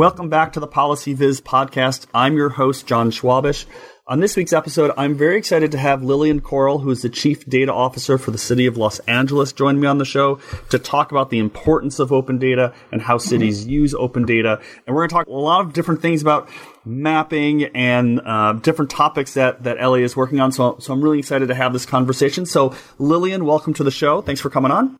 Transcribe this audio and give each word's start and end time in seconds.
Welcome 0.00 0.30
back 0.30 0.54
to 0.54 0.60
the 0.60 0.66
Policy 0.66 1.12
Viz 1.12 1.42
podcast. 1.42 2.06
I'm 2.14 2.34
your 2.34 2.48
host, 2.48 2.86
John 2.86 3.10
Schwabish. 3.10 3.66
On 4.06 4.18
this 4.18 4.34
week's 4.34 4.54
episode, 4.54 4.94
I'm 4.96 5.14
very 5.14 5.36
excited 5.36 5.72
to 5.72 5.78
have 5.78 6.02
Lilian 6.02 6.40
Coral, 6.40 6.78
who 6.78 6.90
is 6.90 7.02
the 7.02 7.10
Chief 7.10 7.44
Data 7.44 7.70
Officer 7.70 8.16
for 8.16 8.30
the 8.30 8.38
City 8.38 8.64
of 8.64 8.78
Los 8.78 9.00
Angeles, 9.00 9.52
join 9.52 9.78
me 9.78 9.86
on 9.86 9.98
the 9.98 10.06
show 10.06 10.36
to 10.70 10.78
talk 10.78 11.10
about 11.10 11.28
the 11.28 11.38
importance 11.38 11.98
of 11.98 12.12
open 12.12 12.38
data 12.38 12.72
and 12.90 13.02
how 13.02 13.18
cities 13.18 13.60
mm-hmm. 13.60 13.72
use 13.72 13.94
open 13.94 14.24
data. 14.24 14.62
And 14.86 14.96
we're 14.96 15.02
going 15.02 15.10
to 15.10 15.14
talk 15.16 15.26
a 15.26 15.32
lot 15.32 15.60
of 15.60 15.74
different 15.74 16.00
things 16.00 16.22
about 16.22 16.48
mapping 16.86 17.64
and 17.64 18.22
uh, 18.24 18.54
different 18.54 18.90
topics 18.90 19.34
that, 19.34 19.64
that 19.64 19.76
LA 19.82 19.96
is 19.96 20.16
working 20.16 20.40
on. 20.40 20.50
So, 20.50 20.78
so 20.80 20.94
I'm 20.94 21.04
really 21.04 21.18
excited 21.18 21.48
to 21.48 21.54
have 21.54 21.74
this 21.74 21.84
conversation. 21.84 22.46
So, 22.46 22.74
Lilian, 22.98 23.44
welcome 23.44 23.74
to 23.74 23.84
the 23.84 23.90
show. 23.90 24.22
Thanks 24.22 24.40
for 24.40 24.48
coming 24.48 24.70
on. 24.72 24.98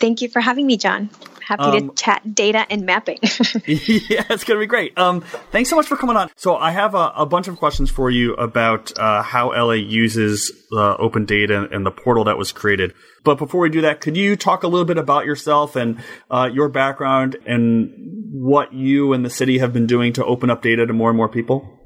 Thank 0.00 0.22
you 0.22 0.28
for 0.28 0.40
having 0.40 0.66
me, 0.66 0.76
John. 0.76 1.08
Happy 1.50 1.64
um, 1.64 1.88
to 1.88 1.94
chat 1.96 2.32
data 2.32 2.64
and 2.70 2.86
mapping. 2.86 3.18
yeah, 3.22 4.24
it's 4.30 4.44
going 4.44 4.56
to 4.56 4.60
be 4.60 4.66
great. 4.66 4.96
Um, 4.96 5.22
thanks 5.50 5.68
so 5.68 5.74
much 5.74 5.88
for 5.88 5.96
coming 5.96 6.16
on. 6.16 6.30
So 6.36 6.54
I 6.54 6.70
have 6.70 6.94
a, 6.94 7.12
a 7.16 7.26
bunch 7.26 7.48
of 7.48 7.56
questions 7.56 7.90
for 7.90 8.08
you 8.08 8.34
about 8.34 8.96
uh, 8.96 9.20
how 9.20 9.48
LA 9.48 9.72
uses 9.72 10.52
uh, 10.72 10.94
open 10.94 11.24
data 11.24 11.66
and 11.72 11.84
the 11.84 11.90
portal 11.90 12.22
that 12.22 12.38
was 12.38 12.52
created. 12.52 12.94
But 13.24 13.38
before 13.38 13.62
we 13.62 13.68
do 13.68 13.80
that, 13.80 14.00
could 14.00 14.16
you 14.16 14.36
talk 14.36 14.62
a 14.62 14.68
little 14.68 14.84
bit 14.84 14.96
about 14.96 15.26
yourself 15.26 15.74
and 15.74 16.00
uh, 16.30 16.48
your 16.52 16.68
background 16.68 17.36
and 17.44 17.94
what 18.30 18.72
you 18.72 19.12
and 19.12 19.24
the 19.24 19.30
city 19.30 19.58
have 19.58 19.72
been 19.72 19.88
doing 19.88 20.12
to 20.12 20.24
open 20.24 20.50
up 20.50 20.62
data 20.62 20.86
to 20.86 20.92
more 20.92 21.10
and 21.10 21.16
more 21.16 21.28
people? 21.28 21.80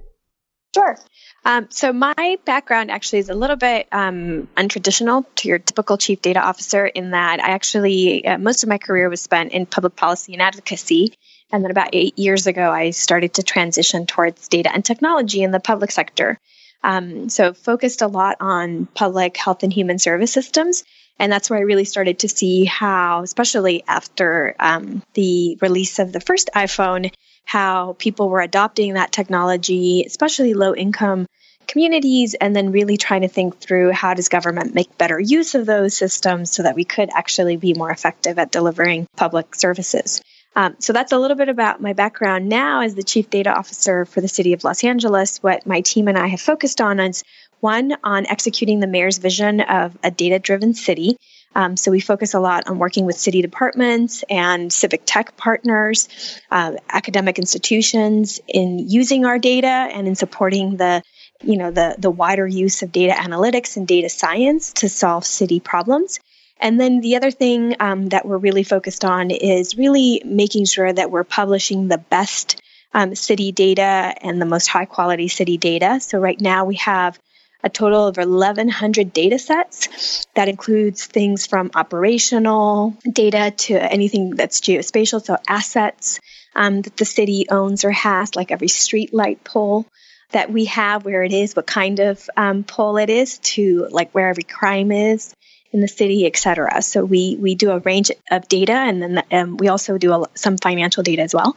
Sure. 0.74 0.98
Um, 1.46 1.66
so 1.70 1.92
my 1.92 2.38
background 2.46 2.90
actually 2.90 3.18
is 3.18 3.28
a 3.28 3.34
little 3.34 3.56
bit 3.56 3.86
um, 3.92 4.48
untraditional 4.56 5.26
to 5.36 5.48
your 5.48 5.58
typical 5.58 5.98
chief 5.98 6.22
data 6.22 6.40
officer 6.40 6.86
in 6.86 7.10
that 7.10 7.38
I 7.42 7.50
actually 7.50 8.26
uh, 8.26 8.38
most 8.38 8.62
of 8.62 8.68
my 8.68 8.78
career 8.78 9.10
was 9.10 9.20
spent 9.20 9.52
in 9.52 9.66
public 9.66 9.94
policy 9.94 10.32
and 10.32 10.40
advocacy, 10.40 11.14
and 11.52 11.62
then 11.62 11.70
about 11.70 11.90
eight 11.92 12.18
years 12.18 12.46
ago 12.46 12.70
I 12.70 12.90
started 12.90 13.34
to 13.34 13.42
transition 13.42 14.06
towards 14.06 14.48
data 14.48 14.70
and 14.72 14.84
technology 14.84 15.42
in 15.42 15.50
the 15.50 15.60
public 15.60 15.90
sector. 15.90 16.38
Um, 16.82 17.28
so 17.28 17.52
focused 17.54 18.02
a 18.02 18.08
lot 18.08 18.36
on 18.40 18.86
public 18.86 19.36
health 19.36 19.62
and 19.62 19.72
human 19.72 19.98
service 19.98 20.32
systems. 20.32 20.84
And 21.18 21.30
that's 21.30 21.48
where 21.48 21.58
I 21.58 21.62
really 21.62 21.84
started 21.84 22.18
to 22.20 22.28
see 22.28 22.64
how, 22.64 23.22
especially 23.22 23.84
after 23.86 24.56
um, 24.58 25.02
the 25.14 25.56
release 25.60 25.98
of 25.98 26.12
the 26.12 26.20
first 26.20 26.50
iPhone, 26.54 27.12
how 27.44 27.94
people 27.98 28.28
were 28.28 28.40
adopting 28.40 28.94
that 28.94 29.12
technology, 29.12 30.04
especially 30.06 30.54
low 30.54 30.74
income 30.74 31.26
communities, 31.66 32.34
and 32.34 32.54
then 32.54 32.72
really 32.72 32.96
trying 32.96 33.22
to 33.22 33.28
think 33.28 33.58
through 33.58 33.90
how 33.90 34.14
does 34.14 34.28
government 34.28 34.74
make 34.74 34.98
better 34.98 35.18
use 35.18 35.54
of 35.54 35.66
those 35.66 35.96
systems 35.96 36.50
so 36.50 36.62
that 36.62 36.74
we 36.74 36.84
could 36.84 37.10
actually 37.12 37.56
be 37.56 37.74
more 37.74 37.90
effective 37.90 38.38
at 38.38 38.52
delivering 38.52 39.06
public 39.16 39.54
services. 39.54 40.20
Um, 40.56 40.76
so 40.78 40.92
that's 40.92 41.12
a 41.12 41.18
little 41.18 41.36
bit 41.36 41.48
about 41.48 41.80
my 41.80 41.94
background 41.94 42.48
now 42.48 42.82
as 42.82 42.94
the 42.94 43.02
chief 43.02 43.28
data 43.28 43.52
officer 43.52 44.04
for 44.04 44.20
the 44.20 44.28
city 44.28 44.52
of 44.52 44.62
Los 44.62 44.84
Angeles. 44.84 45.38
What 45.42 45.66
my 45.66 45.80
team 45.80 46.06
and 46.06 46.16
I 46.16 46.28
have 46.28 46.40
focused 46.40 46.80
on 46.80 47.00
is 47.00 47.24
one 47.64 47.96
on 48.04 48.26
executing 48.26 48.78
the 48.80 48.86
mayor's 48.86 49.16
vision 49.16 49.62
of 49.62 49.96
a 50.02 50.10
data 50.10 50.38
driven 50.38 50.74
city. 50.74 51.16
Um, 51.54 51.76
so 51.78 51.90
we 51.90 52.00
focus 52.00 52.34
a 52.34 52.40
lot 52.40 52.68
on 52.68 52.78
working 52.78 53.06
with 53.06 53.16
city 53.16 53.40
departments 53.40 54.22
and 54.28 54.70
civic 54.70 55.02
tech 55.06 55.34
partners, 55.38 56.08
uh, 56.50 56.72
academic 56.90 57.38
institutions 57.38 58.38
in 58.46 58.78
using 58.78 59.24
our 59.24 59.38
data 59.38 59.88
and 59.96 60.06
in 60.06 60.14
supporting 60.14 60.76
the 60.76 61.02
you 61.42 61.56
know 61.56 61.70
the 61.70 61.96
the 61.98 62.10
wider 62.10 62.46
use 62.46 62.82
of 62.82 62.92
data 62.92 63.14
analytics 63.14 63.78
and 63.78 63.88
data 63.88 64.10
science 64.10 64.72
to 64.74 64.88
solve 64.88 65.24
city 65.24 65.58
problems. 65.58 66.20
And 66.60 66.78
then 66.78 67.00
the 67.00 67.16
other 67.16 67.30
thing 67.30 67.76
um, 67.80 68.08
that 68.10 68.26
we're 68.26 68.44
really 68.46 68.64
focused 68.64 69.04
on 69.04 69.30
is 69.30 69.76
really 69.78 70.22
making 70.24 70.66
sure 70.66 70.92
that 70.92 71.10
we're 71.10 71.24
publishing 71.24 71.88
the 71.88 71.98
best 71.98 72.60
um, 72.92 73.14
city 73.14 73.52
data 73.52 74.14
and 74.20 74.40
the 74.40 74.46
most 74.46 74.66
high 74.66 74.84
quality 74.84 75.28
city 75.28 75.56
data. 75.56 75.98
So 76.00 76.18
right 76.18 76.40
now 76.40 76.64
we 76.64 76.76
have 76.76 77.18
a 77.64 77.70
total 77.70 78.06
of 78.06 78.18
1,100 78.18 79.12
data 79.12 79.38
sets. 79.38 80.26
That 80.34 80.48
includes 80.48 81.06
things 81.06 81.46
from 81.46 81.70
operational 81.74 82.96
data 83.10 83.52
to 83.56 83.74
anything 83.74 84.30
that's 84.30 84.60
geospatial, 84.60 85.24
so 85.24 85.38
assets 85.48 86.20
um, 86.54 86.82
that 86.82 86.96
the 86.96 87.04
city 87.04 87.46
owns 87.50 87.84
or 87.84 87.90
has, 87.90 88.36
like 88.36 88.52
every 88.52 88.68
street 88.68 89.14
light 89.14 89.42
pole 89.42 89.86
that 90.30 90.52
we 90.52 90.66
have, 90.66 91.04
where 91.04 91.22
it 91.22 91.32
is, 91.32 91.56
what 91.56 91.66
kind 91.66 92.00
of 92.00 92.28
um, 92.36 92.64
pole 92.64 92.98
it 92.98 93.08
is, 93.10 93.38
to 93.38 93.88
like 93.90 94.12
where 94.12 94.28
every 94.28 94.42
crime 94.42 94.92
is 94.92 95.34
in 95.72 95.80
the 95.80 95.88
city, 95.88 96.26
et 96.26 96.36
cetera. 96.36 96.82
So 96.82 97.04
we 97.04 97.36
we 97.40 97.54
do 97.54 97.70
a 97.70 97.78
range 97.78 98.10
of 98.30 98.46
data, 98.48 98.72
and 98.72 99.02
then 99.02 99.22
um, 99.32 99.56
we 99.56 99.68
also 99.68 99.98
do 99.98 100.12
a, 100.12 100.26
some 100.34 100.58
financial 100.58 101.02
data 101.02 101.22
as 101.22 101.34
well. 101.34 101.56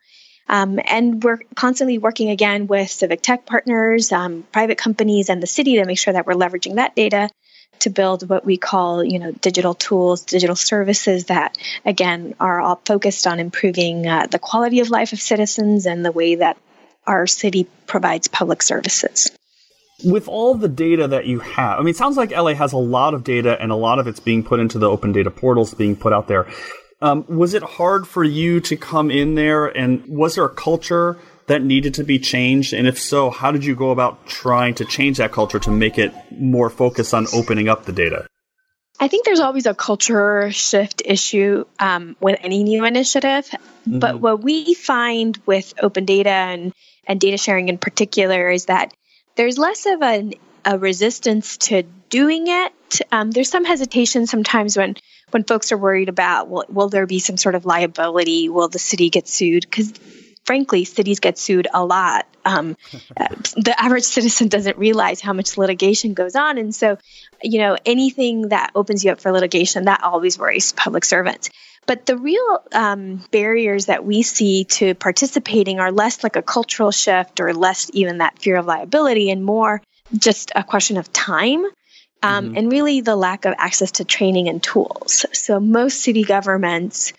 Um, 0.49 0.79
and 0.85 1.23
we're 1.23 1.39
constantly 1.55 1.97
working 1.97 2.29
again 2.29 2.67
with 2.67 2.89
civic 2.89 3.21
tech 3.21 3.45
partners, 3.45 4.11
um, 4.11 4.43
private 4.51 4.77
companies, 4.77 5.29
and 5.29 5.43
the 5.43 5.47
city 5.47 5.75
to 5.75 5.85
make 5.85 5.99
sure 5.99 6.13
that 6.13 6.25
we're 6.25 6.33
leveraging 6.33 6.75
that 6.75 6.95
data 6.95 7.29
to 7.79 7.89
build 7.89 8.27
what 8.27 8.45
we 8.45 8.57
call, 8.57 9.03
you 9.03 9.19
know, 9.19 9.31
digital 9.31 9.73
tools, 9.73 10.23
digital 10.23 10.55
services 10.55 11.25
that, 11.25 11.57
again, 11.85 12.35
are 12.39 12.59
all 12.59 12.81
focused 12.85 13.27
on 13.27 13.39
improving 13.39 14.07
uh, 14.07 14.27
the 14.27 14.39
quality 14.39 14.79
of 14.79 14.89
life 14.89 15.13
of 15.13 15.21
citizens 15.21 15.85
and 15.85 16.03
the 16.03 16.11
way 16.11 16.35
that 16.35 16.57
our 17.05 17.27
city 17.27 17.67
provides 17.85 18.27
public 18.27 18.61
services. 18.61 19.31
With 20.03 20.27
all 20.27 20.53
the 20.53 20.67
data 20.67 21.07
that 21.07 21.25
you 21.25 21.39
have, 21.39 21.79
I 21.79 21.81
mean, 21.81 21.89
it 21.89 21.97
sounds 21.97 22.17
like 22.17 22.31
LA 22.31 22.53
has 22.53 22.73
a 22.73 22.77
lot 22.77 23.13
of 23.13 23.23
data 23.23 23.59
and 23.59 23.71
a 23.71 23.75
lot 23.75 23.97
of 23.97 24.07
it's 24.07 24.19
being 24.19 24.43
put 24.43 24.59
into 24.59 24.77
the 24.77 24.89
open 24.89 25.11
data 25.11 25.31
portals 25.31 25.73
being 25.73 25.95
put 25.95 26.13
out 26.13 26.27
there. 26.27 26.47
Um, 26.99 27.25
was 27.27 27.53
it 27.53 27.63
hard 27.63 28.07
for 28.07 28.23
you 28.23 28.59
to 28.61 28.75
come 28.75 29.11
in 29.11 29.35
there, 29.35 29.65
and 29.67 30.05
was 30.07 30.35
there 30.35 30.45
a 30.45 30.49
culture 30.49 31.17
that 31.45 31.61
needed 31.63 31.95
to 31.95 32.03
be 32.03 32.19
changed? 32.19 32.73
And 32.73 32.87
if 32.87 32.99
so, 32.99 33.29
how 33.29 33.51
did 33.51 33.63
you 33.63 33.75
go 33.75 33.91
about 33.91 34.25
trying 34.27 34.75
to 34.75 34.85
change 34.85 35.17
that 35.17 35.31
culture 35.31 35.59
to 35.59 35.71
make 35.71 35.97
it 35.97 36.13
more 36.31 36.69
focused 36.69 37.13
on 37.13 37.27
opening 37.33 37.69
up 37.69 37.85
the 37.85 37.93
data? 37.93 38.27
I 38.99 39.07
think 39.07 39.25
there's 39.25 39.39
always 39.39 39.67
a 39.67 39.75
culture 39.75 40.51
shift 40.51 41.03
issue 41.05 41.65
um, 41.79 42.15
with 42.19 42.39
any 42.41 42.63
new 42.63 42.83
initiative. 42.83 43.47
Mm-hmm. 43.47 43.99
But 43.99 44.19
what 44.19 44.41
we 44.41 44.73
find 44.73 45.37
with 45.45 45.73
open 45.81 46.05
data 46.05 46.31
and, 46.31 46.73
and 47.05 47.19
data 47.19 47.37
sharing 47.37 47.69
in 47.69 47.77
particular 47.77 48.49
is 48.49 48.65
that 48.65 48.93
there's 49.35 49.59
less 49.59 49.85
of 49.85 50.01
an, 50.01 50.33
a 50.65 50.79
resistance 50.79 51.57
to 51.57 51.83
doing 52.09 52.45
it. 52.47 53.01
Um, 53.11 53.29
there's 53.29 53.51
some 53.51 53.65
hesitation 53.65 54.25
sometimes 54.25 54.75
when 54.75 54.95
when 55.31 55.43
folks 55.43 55.71
are 55.71 55.77
worried 55.77 56.09
about 56.09 56.49
will, 56.49 56.65
will 56.69 56.89
there 56.89 57.05
be 57.05 57.19
some 57.19 57.37
sort 57.37 57.55
of 57.55 57.65
liability? 57.65 58.49
Will 58.49 58.69
the 58.69 58.79
city 58.79 59.09
get 59.09 59.27
sued? 59.27 59.63
Because 59.63 59.93
frankly, 60.45 60.85
cities 60.85 61.19
get 61.19 61.37
sued 61.37 61.67
a 61.73 61.85
lot. 61.85 62.25
Um, 62.45 62.77
the 63.15 63.75
average 63.77 64.05
citizen 64.05 64.47
doesn't 64.47 64.77
realize 64.77 65.21
how 65.21 65.33
much 65.33 65.57
litigation 65.57 66.13
goes 66.13 66.35
on. 66.35 66.57
And 66.57 66.73
so, 66.73 66.97
you 67.43 67.59
know, 67.59 67.77
anything 67.85 68.49
that 68.49 68.71
opens 68.73 69.03
you 69.03 69.11
up 69.11 69.19
for 69.19 69.31
litigation, 69.31 69.85
that 69.85 70.03
always 70.03 70.39
worries 70.39 70.71
public 70.71 71.03
servants. 71.05 71.49
But 71.85 72.05
the 72.05 72.17
real 72.17 72.63
um, 72.73 73.23
barriers 73.31 73.85
that 73.85 74.05
we 74.05 74.21
see 74.21 74.65
to 74.65 74.93
participating 74.95 75.79
are 75.79 75.91
less 75.91 76.23
like 76.23 76.35
a 76.35 76.41
cultural 76.41 76.91
shift 76.91 77.39
or 77.39 77.53
less 77.53 77.89
even 77.93 78.17
that 78.17 78.39
fear 78.39 78.57
of 78.57 78.65
liability 78.65 79.29
and 79.29 79.43
more 79.43 79.81
just 80.17 80.51
a 80.55 80.63
question 80.63 80.97
of 80.97 81.11
time 81.11 81.65
um, 82.27 82.45
mm-hmm. 82.45 82.57
and 82.57 82.71
really 82.71 83.01
the 83.01 83.15
lack 83.15 83.45
of 83.45 83.55
access 83.57 83.91
to 83.93 84.05
training 84.05 84.49
and 84.49 84.61
tools. 84.61 85.25
So 85.31 85.59
most 85.59 86.01
city 86.01 86.23
governments, 86.23 87.13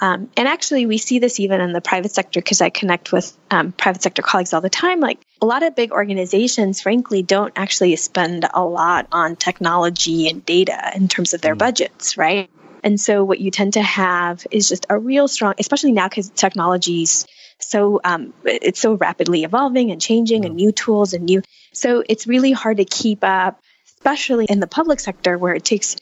um, 0.00 0.30
and 0.36 0.48
actually 0.48 0.86
we 0.86 0.98
see 0.98 1.18
this 1.18 1.38
even 1.38 1.60
in 1.60 1.72
the 1.72 1.80
private 1.80 2.12
sector 2.12 2.40
because 2.40 2.60
I 2.60 2.70
connect 2.70 3.12
with 3.12 3.36
um, 3.50 3.72
private 3.72 4.02
sector 4.02 4.22
colleagues 4.22 4.54
all 4.54 4.62
the 4.62 4.70
time. 4.70 5.00
Like 5.00 5.20
a 5.42 5.46
lot 5.46 5.62
of 5.62 5.76
big 5.76 5.92
organizations, 5.92 6.80
frankly, 6.80 7.22
don't 7.22 7.52
actually 7.56 7.94
spend 7.96 8.46
a 8.52 8.64
lot 8.64 9.06
on 9.12 9.36
technology 9.36 10.28
and 10.28 10.44
data 10.44 10.92
in 10.94 11.08
terms 11.08 11.34
of 11.34 11.42
their 11.42 11.52
mm-hmm. 11.52 11.58
budgets, 11.58 12.16
right? 12.16 12.50
And 12.82 13.00
so 13.00 13.24
what 13.24 13.40
you 13.40 13.50
tend 13.50 13.74
to 13.74 13.82
have 13.82 14.46
is 14.50 14.68
just 14.68 14.86
a 14.88 14.98
real 14.98 15.28
strong, 15.28 15.54
especially 15.58 15.92
now 15.92 16.08
because 16.08 16.30
technology's 16.30 17.26
so 17.58 18.00
um, 18.02 18.34
it's 18.44 18.80
so 18.80 18.94
rapidly 18.94 19.44
evolving 19.44 19.90
and 19.90 20.00
changing 20.00 20.44
and 20.44 20.56
new 20.56 20.72
tools 20.72 21.14
and 21.14 21.24
new 21.24 21.40
so 21.72 22.02
it's 22.08 22.26
really 22.26 22.52
hard 22.52 22.78
to 22.78 22.84
keep 22.84 23.20
up 23.22 23.60
especially 24.04 24.44
in 24.44 24.60
the 24.60 24.66
public 24.66 25.00
sector 25.00 25.38
where 25.38 25.54
it 25.54 25.64
takes 25.64 25.96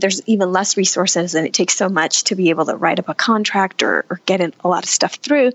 there's 0.00 0.20
even 0.26 0.52
less 0.52 0.76
resources 0.76 1.34
and 1.34 1.46
it 1.46 1.54
takes 1.54 1.74
so 1.74 1.88
much 1.88 2.24
to 2.24 2.34
be 2.34 2.50
able 2.50 2.66
to 2.66 2.76
write 2.76 2.98
up 2.98 3.08
a 3.08 3.14
contract 3.14 3.82
or, 3.82 4.04
or 4.10 4.20
get 4.26 4.40
a 4.40 4.68
lot 4.68 4.84
of 4.84 4.90
stuff 4.90 5.14
through 5.14 5.52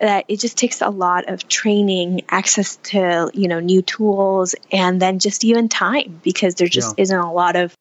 that 0.00 0.24
it 0.28 0.40
just 0.40 0.56
takes 0.58 0.80
a 0.80 0.88
lot 0.88 1.28
of 1.28 1.46
training 1.46 2.22
access 2.28 2.76
to 2.76 3.30
you 3.34 3.48
know 3.48 3.60
new 3.60 3.82
tools 3.82 4.54
and 4.72 5.00
then 5.00 5.18
just 5.18 5.44
even 5.44 5.68
time 5.68 6.20
because 6.24 6.54
there 6.54 6.68
just 6.68 6.96
yeah. 6.96 7.02
isn't 7.02 7.18
a 7.18 7.32
lot 7.32 7.54
of 7.54 7.76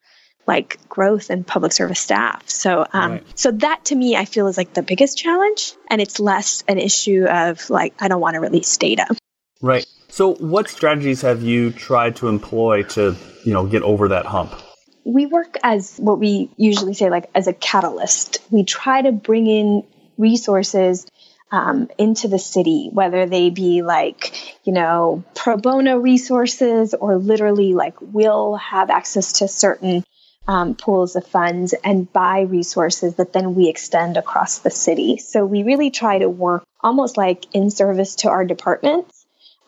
like 0.45 0.77
growth 0.89 1.31
in 1.31 1.43
public 1.43 1.71
service 1.71 1.99
staff 1.99 2.47
so 2.47 2.85
um 2.91 3.11
right. 3.13 3.23
so 3.39 3.51
that 3.51 3.83
to 3.85 3.95
me 3.95 4.15
i 4.15 4.25
feel 4.25 4.47
is 4.47 4.57
like 4.57 4.73
the 4.73 4.83
biggest 4.83 5.17
challenge 5.17 5.73
and 5.89 6.01
it's 6.01 6.19
less 6.19 6.63
an 6.67 6.77
issue 6.77 7.25
of 7.25 7.69
like 7.69 7.93
i 7.99 8.09
don't 8.09 8.21
want 8.21 8.35
to 8.35 8.41
release 8.41 8.77
data 8.77 9.07
right 9.61 9.87
so 10.15 10.33
what 10.35 10.69
strategies 10.69 11.23
have 11.23 11.43
you 11.43 11.71
tried 11.71 12.15
to 12.17 12.29
employ 12.29 12.83
to 12.83 13.17
you 13.43 13.51
know 13.51 13.65
get 13.65 13.83
over 13.83 14.07
that 14.07 14.25
hump? 14.25 14.55
We 15.03 15.25
work 15.25 15.57
as 15.61 15.97
what 15.97 16.19
we 16.19 16.49
usually 16.55 16.93
say 16.93 17.09
like 17.09 17.29
as 17.35 17.47
a 17.47 17.53
catalyst. 17.53 18.37
We 18.49 18.63
try 18.63 19.01
to 19.01 19.11
bring 19.11 19.45
in 19.47 19.83
resources 20.17 21.05
um, 21.51 21.89
into 21.97 22.29
the 22.29 22.39
city, 22.39 22.89
whether 22.93 23.25
they 23.25 23.49
be 23.49 23.81
like, 23.81 24.33
you 24.65 24.71
know, 24.71 25.25
pro 25.35 25.57
bono 25.57 25.97
resources 25.97 26.93
or 26.93 27.17
literally 27.17 27.73
like 27.73 27.95
we'll 27.99 28.55
have 28.55 28.89
access 28.89 29.33
to 29.39 29.49
certain 29.49 30.05
um, 30.47 30.75
pools 30.75 31.17
of 31.17 31.27
funds 31.27 31.73
and 31.83 32.11
buy 32.13 32.43
resources 32.43 33.15
that 33.15 33.33
then 33.33 33.53
we 33.53 33.67
extend 33.67 34.15
across 34.15 34.59
the 34.59 34.71
city. 34.71 35.17
So 35.17 35.45
we 35.45 35.63
really 35.63 35.91
try 35.91 36.19
to 36.19 36.29
work 36.29 36.63
almost 36.79 37.17
like 37.17 37.53
in 37.53 37.69
service 37.69 38.15
to 38.17 38.29
our 38.29 38.45
departments 38.45 39.14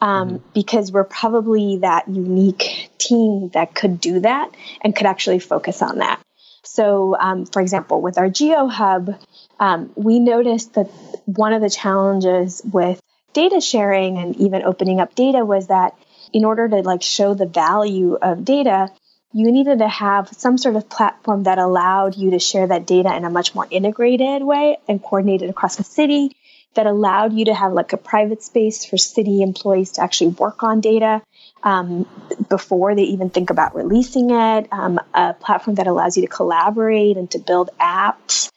um, 0.01 0.29
mm-hmm. 0.29 0.49
because 0.53 0.91
we're 0.91 1.03
probably 1.03 1.77
that 1.77 2.07
unique 2.07 2.89
team 2.97 3.49
that 3.49 3.73
could 3.73 3.99
do 3.99 4.19
that 4.21 4.51
and 4.81 4.95
could 4.95 5.07
actually 5.07 5.39
focus 5.39 5.81
on 5.81 5.99
that. 5.99 6.21
So, 6.63 7.15
um, 7.17 7.45
for 7.45 7.61
example, 7.61 8.01
with 8.01 8.17
our 8.17 8.29
Geo 8.29 8.67
Hub, 8.67 9.15
um, 9.59 9.91
we 9.95 10.19
noticed 10.19 10.73
that 10.73 10.87
one 11.25 11.53
of 11.53 11.61
the 11.61 11.69
challenges 11.69 12.61
with 12.71 13.01
data 13.33 13.61
sharing 13.61 14.17
and 14.17 14.35
even 14.35 14.63
opening 14.63 14.99
up 14.99 15.15
data 15.15 15.45
was 15.45 15.67
that 15.67 15.97
in 16.33 16.43
order 16.43 16.67
to 16.67 16.77
like 16.77 17.01
show 17.01 17.33
the 17.33 17.45
value 17.45 18.15
of 18.15 18.43
data, 18.43 18.89
you 19.31 19.51
needed 19.51 19.79
to 19.79 19.87
have 19.87 20.29
some 20.29 20.57
sort 20.57 20.75
of 20.75 20.89
platform 20.89 21.43
that 21.43 21.57
allowed 21.57 22.15
you 22.15 22.31
to 22.31 22.39
share 22.39 22.67
that 22.67 22.85
data 22.85 23.15
in 23.15 23.25
a 23.25 23.29
much 23.29 23.55
more 23.55 23.67
integrated 23.69 24.43
way 24.43 24.77
and 24.87 25.01
coordinated 25.01 25.49
across 25.49 25.75
the 25.75 25.83
city 25.83 26.35
that 26.75 26.85
allowed 26.85 27.33
you 27.33 27.45
to 27.45 27.53
have 27.53 27.73
like 27.73 27.93
a 27.93 27.97
private 27.97 28.43
space 28.43 28.85
for 28.85 28.97
city 28.97 29.41
employees 29.41 29.93
to 29.93 30.01
actually 30.01 30.27
work 30.27 30.63
on 30.63 30.81
data 30.81 31.21
um, 31.63 32.07
before 32.49 32.95
they 32.95 33.03
even 33.03 33.29
think 33.29 33.49
about 33.49 33.75
releasing 33.75 34.29
it 34.29 34.67
um, 34.71 34.99
a 35.13 35.33
platform 35.33 35.75
that 35.75 35.87
allows 35.87 36.17
you 36.17 36.21
to 36.21 36.29
collaborate 36.29 37.17
and 37.17 37.31
to 37.31 37.39
build 37.39 37.69
apps 37.79 38.51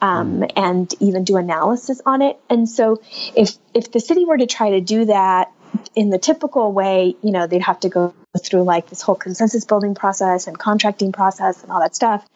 um, 0.00 0.40
mm. 0.40 0.52
and 0.56 0.94
even 1.00 1.24
do 1.24 1.36
analysis 1.36 2.00
on 2.06 2.22
it 2.22 2.38
and 2.48 2.68
so 2.68 3.00
if 3.34 3.56
if 3.74 3.92
the 3.92 4.00
city 4.00 4.24
were 4.24 4.38
to 4.38 4.46
try 4.46 4.70
to 4.70 4.80
do 4.80 5.04
that 5.04 5.50
in 5.94 6.10
the 6.10 6.18
typical 6.18 6.72
way, 6.72 7.16
you 7.22 7.32
know, 7.32 7.46
they'd 7.46 7.62
have 7.62 7.80
to 7.80 7.88
go 7.88 8.14
through 8.42 8.62
like 8.62 8.88
this 8.88 9.02
whole 9.02 9.14
consensus 9.14 9.64
building 9.64 9.94
process 9.94 10.46
and 10.46 10.58
contracting 10.58 11.12
process 11.12 11.62
and 11.62 11.72
all 11.72 11.80
that 11.80 11.94
stuff. 11.94 12.26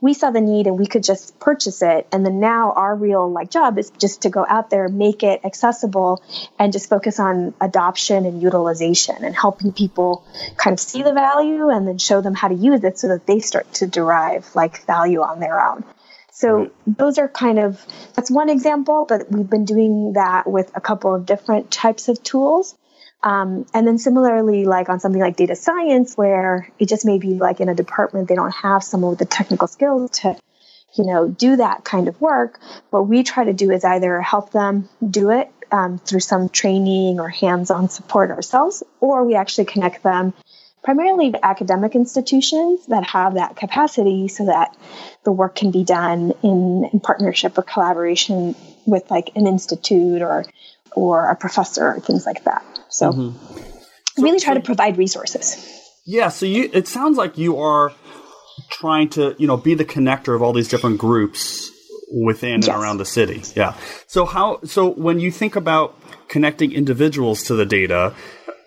We 0.00 0.12
saw 0.12 0.30
the 0.30 0.42
need 0.42 0.66
and 0.66 0.78
we 0.78 0.86
could 0.86 1.02
just 1.02 1.40
purchase 1.40 1.80
it. 1.80 2.06
And 2.12 2.24
then 2.24 2.38
now 2.38 2.72
our 2.72 2.94
real 2.94 3.30
like 3.30 3.50
job 3.50 3.78
is 3.78 3.90
just 3.90 4.22
to 4.22 4.30
go 4.30 4.44
out 4.46 4.68
there, 4.68 4.88
make 4.88 5.22
it 5.22 5.40
accessible 5.44 6.22
and 6.58 6.72
just 6.72 6.88
focus 6.88 7.18
on 7.18 7.54
adoption 7.60 8.26
and 8.26 8.42
utilization 8.42 9.24
and 9.24 9.34
helping 9.34 9.72
people 9.72 10.24
kind 10.56 10.74
of 10.74 10.80
see 10.80 11.02
the 11.02 11.14
value 11.14 11.70
and 11.70 11.88
then 11.88 11.98
show 11.98 12.20
them 12.20 12.34
how 12.34 12.48
to 12.48 12.54
use 12.54 12.84
it 12.84 12.98
so 12.98 13.08
that 13.08 13.26
they 13.26 13.40
start 13.40 13.72
to 13.74 13.86
derive 13.86 14.54
like 14.54 14.84
value 14.86 15.22
on 15.22 15.40
their 15.40 15.66
own. 15.66 15.82
So 16.30 16.70
those 16.86 17.16
are 17.16 17.28
kind 17.28 17.58
of 17.58 17.82
that's 18.14 18.30
one 18.30 18.50
example, 18.50 19.06
but 19.08 19.32
we've 19.32 19.48
been 19.48 19.64
doing 19.64 20.12
that 20.12 20.46
with 20.46 20.70
a 20.74 20.82
couple 20.82 21.14
of 21.14 21.24
different 21.24 21.70
types 21.70 22.08
of 22.08 22.22
tools. 22.22 22.76
Um, 23.26 23.66
and 23.74 23.84
then 23.84 23.98
similarly, 23.98 24.66
like 24.66 24.88
on 24.88 25.00
something 25.00 25.20
like 25.20 25.36
data 25.36 25.56
science, 25.56 26.16
where 26.16 26.70
it 26.78 26.88
just 26.88 27.04
may 27.04 27.18
be 27.18 27.30
like 27.34 27.58
in 27.58 27.68
a 27.68 27.74
department, 27.74 28.28
they 28.28 28.36
don't 28.36 28.54
have 28.54 28.84
someone 28.84 29.10
with 29.10 29.18
the 29.18 29.24
technical 29.24 29.66
skills 29.66 30.20
to, 30.20 30.36
you 30.94 31.04
know, 31.04 31.26
do 31.26 31.56
that 31.56 31.82
kind 31.82 32.06
of 32.06 32.20
work. 32.20 32.60
What 32.90 33.08
we 33.08 33.24
try 33.24 33.42
to 33.42 33.52
do 33.52 33.72
is 33.72 33.84
either 33.84 34.20
help 34.20 34.52
them 34.52 34.88
do 35.04 35.30
it 35.30 35.50
um, 35.72 35.98
through 35.98 36.20
some 36.20 36.48
training 36.48 37.18
or 37.18 37.28
hands-on 37.28 37.88
support 37.88 38.30
ourselves, 38.30 38.84
or 39.00 39.24
we 39.24 39.34
actually 39.34 39.64
connect 39.64 40.04
them 40.04 40.32
primarily 40.84 41.32
to 41.32 41.44
academic 41.44 41.96
institutions 41.96 42.86
that 42.86 43.02
have 43.08 43.34
that 43.34 43.56
capacity 43.56 44.28
so 44.28 44.46
that 44.46 44.76
the 45.24 45.32
work 45.32 45.56
can 45.56 45.72
be 45.72 45.82
done 45.82 46.32
in, 46.44 46.88
in 46.92 47.00
partnership 47.00 47.58
or 47.58 47.62
collaboration 47.62 48.54
with 48.86 49.10
like 49.10 49.32
an 49.34 49.48
institute 49.48 50.22
or 50.22 50.44
or 50.92 51.26
a 51.26 51.34
professor 51.34 51.88
or 51.88 51.98
things 51.98 52.24
like 52.24 52.44
that. 52.44 52.64
So, 52.96 53.12
mm-hmm. 53.12 53.58
so 54.16 54.22
really 54.22 54.40
try 54.40 54.54
so, 54.54 54.60
to 54.60 54.64
provide 54.64 54.96
resources. 54.96 55.56
Yeah. 56.06 56.30
So 56.30 56.46
you, 56.46 56.70
it 56.72 56.88
sounds 56.88 57.18
like 57.18 57.36
you 57.36 57.58
are 57.58 57.92
trying 58.70 59.10
to, 59.10 59.36
you 59.38 59.46
know, 59.46 59.58
be 59.58 59.74
the 59.74 59.84
connector 59.84 60.34
of 60.34 60.40
all 60.40 60.54
these 60.54 60.68
different 60.68 60.96
groups 60.96 61.70
within 62.10 62.62
yes. 62.62 62.68
and 62.68 62.82
around 62.82 62.96
the 62.96 63.04
city. 63.04 63.42
Yeah. 63.54 63.76
So 64.06 64.24
how, 64.24 64.60
so 64.64 64.88
when 64.88 65.20
you 65.20 65.30
think 65.30 65.56
about 65.56 65.94
connecting 66.28 66.72
individuals 66.72 67.42
to 67.44 67.54
the 67.54 67.66
data, 67.66 68.14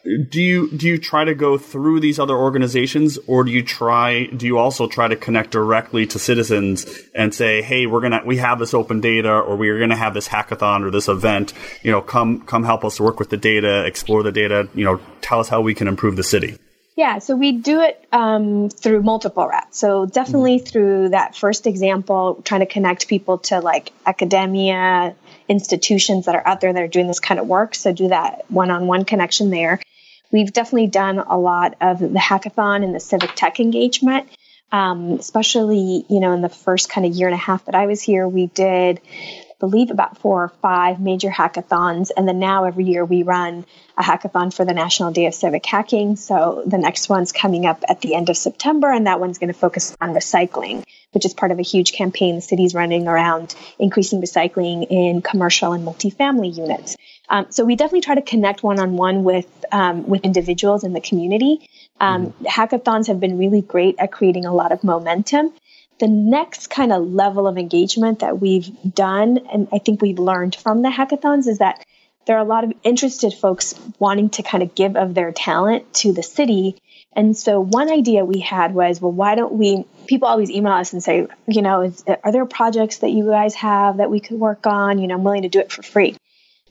do 0.04 0.42
you 0.42 0.72
do 0.72 0.88
you 0.88 0.98
try 0.98 1.24
to 1.24 1.36
go 1.36 1.58
through 1.58 2.00
these 2.00 2.20
other 2.20 2.36
organizations 2.36 3.18
or 3.28 3.44
do 3.44 3.52
you 3.52 3.64
try 3.64 4.26
do 4.26 4.46
you 4.46 4.58
also 4.58 4.88
try 4.88 5.08
to 5.08 5.16
connect 5.16 5.52
directly 5.52 6.06
to 6.06 6.18
citizens 6.18 6.86
and 7.14 7.34
say 7.34 7.62
hey 7.62 7.86
we're 7.86 8.02
gonna 8.02 8.22
we 8.26 8.38
have 8.38 8.60
this 8.60 8.74
open 8.74 9.02
data 9.02 9.32
or 9.32 9.56
we 9.56 9.70
are 9.70 9.80
gonna 9.80 9.96
have 9.96 10.14
this 10.14 10.28
hackathon 10.28 10.86
or 10.86 10.92
this 10.92 11.08
event 11.08 11.54
you 11.84 11.92
know 11.92 12.02
come 12.02 12.42
come 12.42 12.64
help 12.64 12.86
us 12.86 13.00
work 13.00 13.20
with 13.20 13.30
the 13.30 13.38
data 13.38 13.86
explore 13.86 14.24
the 14.24 14.32
data 14.32 14.68
you 14.74 14.86
know 14.86 15.00
tell 15.22 15.40
us 15.40 15.50
how 15.50 15.62
we 15.62 15.74
can 15.74 15.88
improve 15.88 16.16
the 16.16 16.24
city 16.24 16.58
yeah, 16.96 17.20
so 17.20 17.34
we 17.38 17.54
do 17.54 17.80
it 17.80 18.06
um, 18.12 18.68
through 18.68 19.04
multiple 19.04 19.48
routes. 19.48 19.80
So 19.80 20.06
definitely 20.06 20.58
mm-hmm. 20.58 20.66
through 20.66 21.10
that 21.10 21.34
first 21.34 21.66
example, 21.66 22.42
trying 22.44 22.60
to 22.60 22.66
connect 22.66 23.08
people 23.08 23.38
to 23.38 23.62
like 23.62 23.94
academia, 24.06 25.16
institutions 25.50 26.26
that 26.26 26.36
are 26.36 26.48
out 26.48 26.62
there 26.62 26.72
that 26.72 26.82
are 26.82 26.88
doing 26.88 27.08
this 27.08 27.20
kind 27.20 27.40
of 27.40 27.48
work. 27.48 27.76
So 27.76 27.92
do 27.92 28.08
that 28.08 28.46
one-on-one 28.50 29.04
connection 29.04 29.50
there. 29.50 29.82
We've 30.32 30.54
definitely 30.54 30.88
done 30.88 31.20
a 31.20 31.38
lot 31.38 31.76
of 31.82 32.00
the 32.00 32.20
hackathon 32.20 32.84
and 32.84 32.96
the 32.96 33.00
civic 33.00 33.32
tech 33.36 33.60
engagement. 33.60 34.30
Um, 34.72 35.14
especially, 35.14 36.06
you 36.08 36.20
know, 36.20 36.34
in 36.34 36.42
the 36.42 36.50
first 36.50 36.92
kind 36.92 37.08
of 37.08 37.14
year 37.14 37.28
and 37.28 37.34
a 37.34 37.40
half 37.40 37.66
that 37.66 37.74
I 37.74 37.88
was 37.88 38.04
here, 38.04 38.28
we 38.28 38.46
did, 38.46 39.02
believe, 39.60 39.92
about 39.92 40.18
four 40.18 40.44
or 40.44 40.50
five 40.62 41.00
major 41.00 41.30
hackathons. 41.30 42.12
And 42.16 42.28
then 42.28 42.40
now 42.40 42.64
every 42.64 42.86
year 42.86 43.04
we 43.04 43.24
run 43.24 43.66
a 43.98 44.04
hackathon 44.04 44.54
for 44.54 44.66
the 44.66 44.74
National 44.74 45.12
Day 45.12 45.26
of 45.26 45.34
Civic 45.34 45.66
Hacking. 45.66 46.16
So 46.16 46.64
the 46.66 46.78
next 46.78 47.10
one's 47.10 47.32
coming 47.32 47.66
up 47.66 47.84
at 47.88 48.02
the 48.02 48.16
end 48.16 48.30
of 48.30 48.38
September, 48.38 48.92
and 48.92 49.08
that 49.08 49.20
one's 49.20 49.38
going 49.38 49.52
to 49.52 49.60
focus 49.60 49.96
on 50.00 50.14
recycling, 50.14 50.84
which 51.12 51.26
is 51.26 51.34
part 51.34 51.52
of 51.52 51.60
a 51.60 51.64
huge 51.64 51.92
campaign 51.92 52.36
the 52.36 52.42
city's 52.42 52.74
running 52.74 53.08
around 53.08 53.56
increasing 53.78 54.22
recycling 54.22 54.88
in 54.90 55.22
commercial 55.22 55.74
and 55.74 55.86
multifamily 55.86 56.56
units. 56.56 56.96
Um, 57.30 57.48
so 57.50 57.64
we 57.66 57.76
definitely 57.76 58.02
try 58.02 58.16
to 58.16 58.22
connect 58.22 58.64
one 58.64 58.80
on 58.80 58.98
one 58.98 59.24
with 59.24 59.48
um, 59.72 60.08
with 60.08 60.22
individuals 60.24 60.84
in 60.84 60.94
the 60.94 61.02
community. 61.02 61.70
Um, 62.00 62.28
mm-hmm. 62.28 62.46
Hackathons 62.46 63.08
have 63.08 63.20
been 63.20 63.38
really 63.38 63.62
great 63.62 63.96
at 64.00 64.12
creating 64.12 64.46
a 64.46 64.54
lot 64.54 64.72
of 64.72 64.84
momentum. 64.84 65.54
The 66.00 66.08
next 66.08 66.70
kind 66.70 66.94
of 66.94 67.08
level 67.08 67.48
of 67.48 67.58
engagement 67.58 68.20
that 68.20 68.40
we've 68.40 68.70
done, 68.94 69.40
and 69.52 69.68
I 69.72 69.80
think 69.80 70.02
we've 70.02 70.20
learned 70.20 70.56
from 70.56 70.82
the 70.82 70.90
hackathons, 70.90 71.48
is 71.48 71.60
that 71.60 71.86
there 72.26 72.38
are 72.38 72.42
a 72.42 72.48
lot 72.48 72.64
of 72.64 72.74
interested 72.84 73.34
folks 73.34 73.74
wanting 73.98 74.30
to 74.30 74.44
kind 74.44 74.62
of 74.64 74.76
give 74.76 74.96
of 74.96 75.14
their 75.14 75.32
talent 75.32 75.94
to 75.96 76.14
the 76.14 76.24
city. 76.24 76.80
And 77.14 77.36
so 77.36 77.60
one 77.60 77.90
idea 77.90 78.24
we 78.24 78.40
had 78.40 78.74
was, 78.74 79.02
well, 79.02 79.12
why 79.12 79.36
don't 79.36 79.54
we? 79.54 79.86
People 80.08 80.28
always 80.28 80.52
email 80.52 80.74
us 80.74 80.94
and 80.94 81.04
say, 81.04 81.28
you 81.48 81.62
know, 81.62 81.82
is, 81.82 82.04
are 82.24 82.32
there 82.32 82.46
projects 82.46 83.00
that 83.00 83.10
you 83.10 83.26
guys 83.26 83.56
have 83.56 83.98
that 83.98 84.12
we 84.12 84.20
could 84.20 84.40
work 84.40 84.68
on? 84.68 85.00
You 85.00 85.08
know, 85.08 85.16
I'm 85.16 85.24
willing 85.24 85.42
to 85.42 85.50
do 85.50 85.60
it 85.60 85.72
for 85.72 85.82
free. 85.82 86.12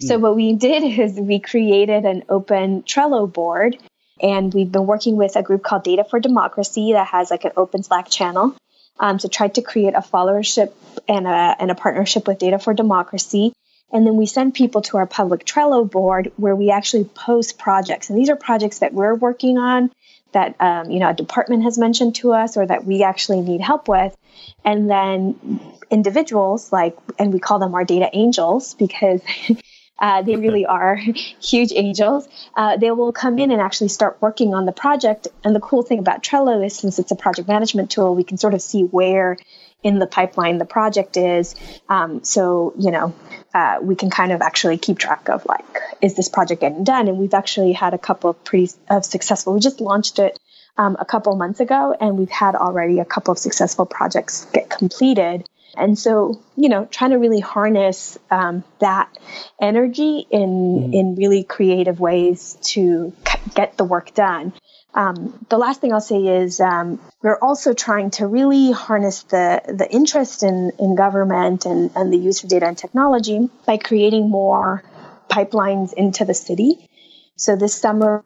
Hmm. 0.01 0.07
So 0.07 0.19
what 0.19 0.37
we 0.37 0.55
did 0.55 0.85
is 1.01 1.19
we 1.19 1.41
created 1.41 2.05
an 2.05 2.25
open 2.29 2.83
Trello 2.85 3.31
board 3.31 3.77
and 4.21 4.53
we've 4.53 4.71
been 4.71 4.87
working 4.87 5.17
with 5.17 5.37
a 5.37 5.43
group 5.43 5.63
called 5.63 5.85
Data 5.85 6.05
for 6.05 6.21
Democracy 6.21 6.93
that 6.93 7.09
has 7.09 7.31
like 7.31 7.45
an 7.45 7.53
open 7.57 7.83
Slack 7.83 8.09
channel. 8.09 8.55
Um, 9.01 9.19
to 9.19 9.29
try 9.29 9.47
to 9.47 9.63
create 9.63 9.95
a 9.95 10.01
followership 10.01 10.73
and 11.09 11.27
a, 11.27 11.57
and 11.61 11.71
a 11.71 11.75
partnership 11.77 12.27
with 12.27 12.39
Data 12.39 12.59
for 12.59 12.75
Democracy. 12.75 13.53
And 13.93 14.07
then 14.07 14.17
we 14.17 14.27
send 14.27 14.55
people 14.55 14.83
to 14.83 14.97
our 14.97 15.07
public 15.07 15.45
Trello 15.45 15.89
board 15.89 16.33
where 16.37 16.57
we 16.57 16.71
actually 16.71 17.05
post 17.05 17.59
projects. 17.59 18.11
And 18.11 18.19
these 18.19 18.29
are 18.29 18.37
projects 18.37 18.81
that 18.81 18.93
we're 18.93 19.15
working 19.15 19.57
on 19.57 19.91
that 20.33 20.57
um, 20.61 20.91
you 20.91 21.01
know 21.01 21.11
a 21.11 21.15
department 21.15 21.63
has 21.63 21.79
mentioned 21.79 22.17
to 22.17 22.33
us 22.33 22.57
or 22.57 22.67
that 22.67 22.85
we 22.85 23.03
actually 23.03 23.41
need 23.41 23.61
help 23.61 23.89
with. 23.89 24.17
And 24.65 24.91
then 24.91 25.61
individuals 25.91 26.73
like, 26.73 26.97
and 27.19 27.33
we 27.33 27.39
call 27.39 27.59
them 27.59 27.75
our 27.75 27.85
data 27.85 28.11
angels 28.13 28.75
because 28.75 29.23
Uh, 29.99 30.23
they 30.23 30.37
really 30.37 30.67
are 30.79 30.97
huge 30.97 31.73
angels. 31.75 32.29
Uh, 32.55 32.77
they 32.77 32.91
will 32.91 33.13
come 33.13 33.39
in 33.39 33.51
and 33.51 33.61
actually 33.61 33.89
start 33.89 34.19
working 34.21 34.55
on 34.55 34.67
the 34.67 34.73
project. 34.73 35.29
And 35.45 35.55
the 35.55 35.61
cool 35.61 35.83
thing 35.83 35.99
about 35.99 36.23
Trello 36.23 36.65
is 36.65 36.77
since 36.77 36.99
it's 36.99 37.11
a 37.11 37.17
project 37.17 37.49
management 37.49 37.91
tool, 37.91 38.15
we 38.15 38.25
can 38.25 38.39
sort 38.39 38.55
of 38.55 38.63
see 38.63 38.83
where 38.83 39.37
in 39.83 39.99
the 39.99 40.07
pipeline 40.07 40.59
the 40.59 40.65
project 40.65 41.17
is. 41.17 41.55
Um, 41.89 42.25
so, 42.25 42.75
you 42.79 42.91
know, 42.91 43.15
uh, 43.55 43.79
we 43.81 43.95
can 43.95 44.11
kind 44.11 44.33
of 44.33 44.43
actually 44.43 44.77
keep 44.79 44.99
track 44.99 45.29
of 45.29 45.47
like, 45.47 45.79
is 46.03 46.15
this 46.15 46.29
project 46.29 46.61
getting 46.61 46.85
done? 46.85 47.09
And 47.09 47.19
we've 47.19 47.35
actually 47.35 47.73
had 47.73 47.95
a 47.95 47.99
couple 47.99 48.31
of 48.31 48.45
pretty 48.45 48.73
of 48.91 49.05
successful, 49.05 49.55
we 49.55 49.61
just 49.61 49.81
launched 49.81 50.19
it 50.19 50.39
um, 50.77 50.97
a 50.99 51.05
couple 51.05 51.35
months 51.37 51.61
ago, 51.61 51.95
and 52.01 52.19
we've 52.19 52.31
had 52.31 52.55
already 52.55 53.01
a 53.01 53.05
couple 53.05 53.33
of 53.33 53.39
successful 53.39 53.87
projects 53.87 54.47
get 54.53 54.71
completed 54.71 55.49
And 55.79 55.99
so, 55.99 56.41
you 56.57 56.69
know, 56.69 56.87
trying 56.87 57.11
to 57.11 57.19
really 57.19 57.41
harness 57.41 58.19
um, 58.31 58.65
that 58.81 59.17
energy 59.61 60.27
in 60.31 60.49
mm-hmm. 60.49 60.93
in 60.93 61.15
really 61.17 61.45
creative 61.45 62.01
ways 62.01 62.59
to 62.75 63.13
c- 63.27 63.39
get 63.55 63.77
the 63.77 63.85
work 63.85 64.15
done. 64.15 64.53
Um, 64.95 65.47
the 65.49 65.59
last 65.59 65.81
thing 65.81 65.93
I'll 65.93 66.01
say 66.01 66.27
is 66.43 66.61
um, 66.61 66.99
we're 67.23 67.39
also 67.39 67.73
trying 67.73 68.11
to 68.13 68.27
really 68.27 68.73
harness 68.73 69.23
the, 69.25 69.63
the 69.69 69.89
interest 69.89 70.43
in, 70.43 70.73
in 70.79 70.97
government 70.97 71.67
and, 71.67 71.91
and 71.95 72.13
the 72.13 72.17
use 72.19 72.43
of 72.43 72.51
data 72.51 72.67
and 72.67 72.77
technology 72.77 73.49
by 73.67 73.77
creating 73.77 74.29
more 74.29 74.83
pipelines 75.29 75.93
into 75.93 76.25
the 76.25 76.35
city. 76.35 76.89
So 77.37 77.55
this 77.55 77.75
summer, 77.75 78.25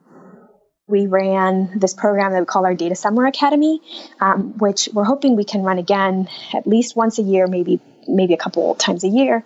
we 0.92 1.08
ran 1.08 1.78
this 1.80 1.94
program 1.94 2.32
that 2.32 2.40
we 2.40 2.46
call 2.46 2.64
our 2.64 2.74
Data 2.74 2.94
Summer 2.94 3.26
Academy, 3.26 3.80
um, 4.20 4.56
which 4.58 4.88
we're 4.92 5.04
hoping 5.04 5.34
we 5.34 5.44
can 5.44 5.62
run 5.62 5.78
again 5.78 6.28
at 6.54 6.66
least 6.66 6.94
once 6.94 7.18
a 7.18 7.22
year, 7.22 7.48
maybe 7.48 7.80
maybe 8.06 8.34
a 8.34 8.36
couple 8.36 8.74
times 8.76 9.02
a 9.02 9.08
year. 9.08 9.44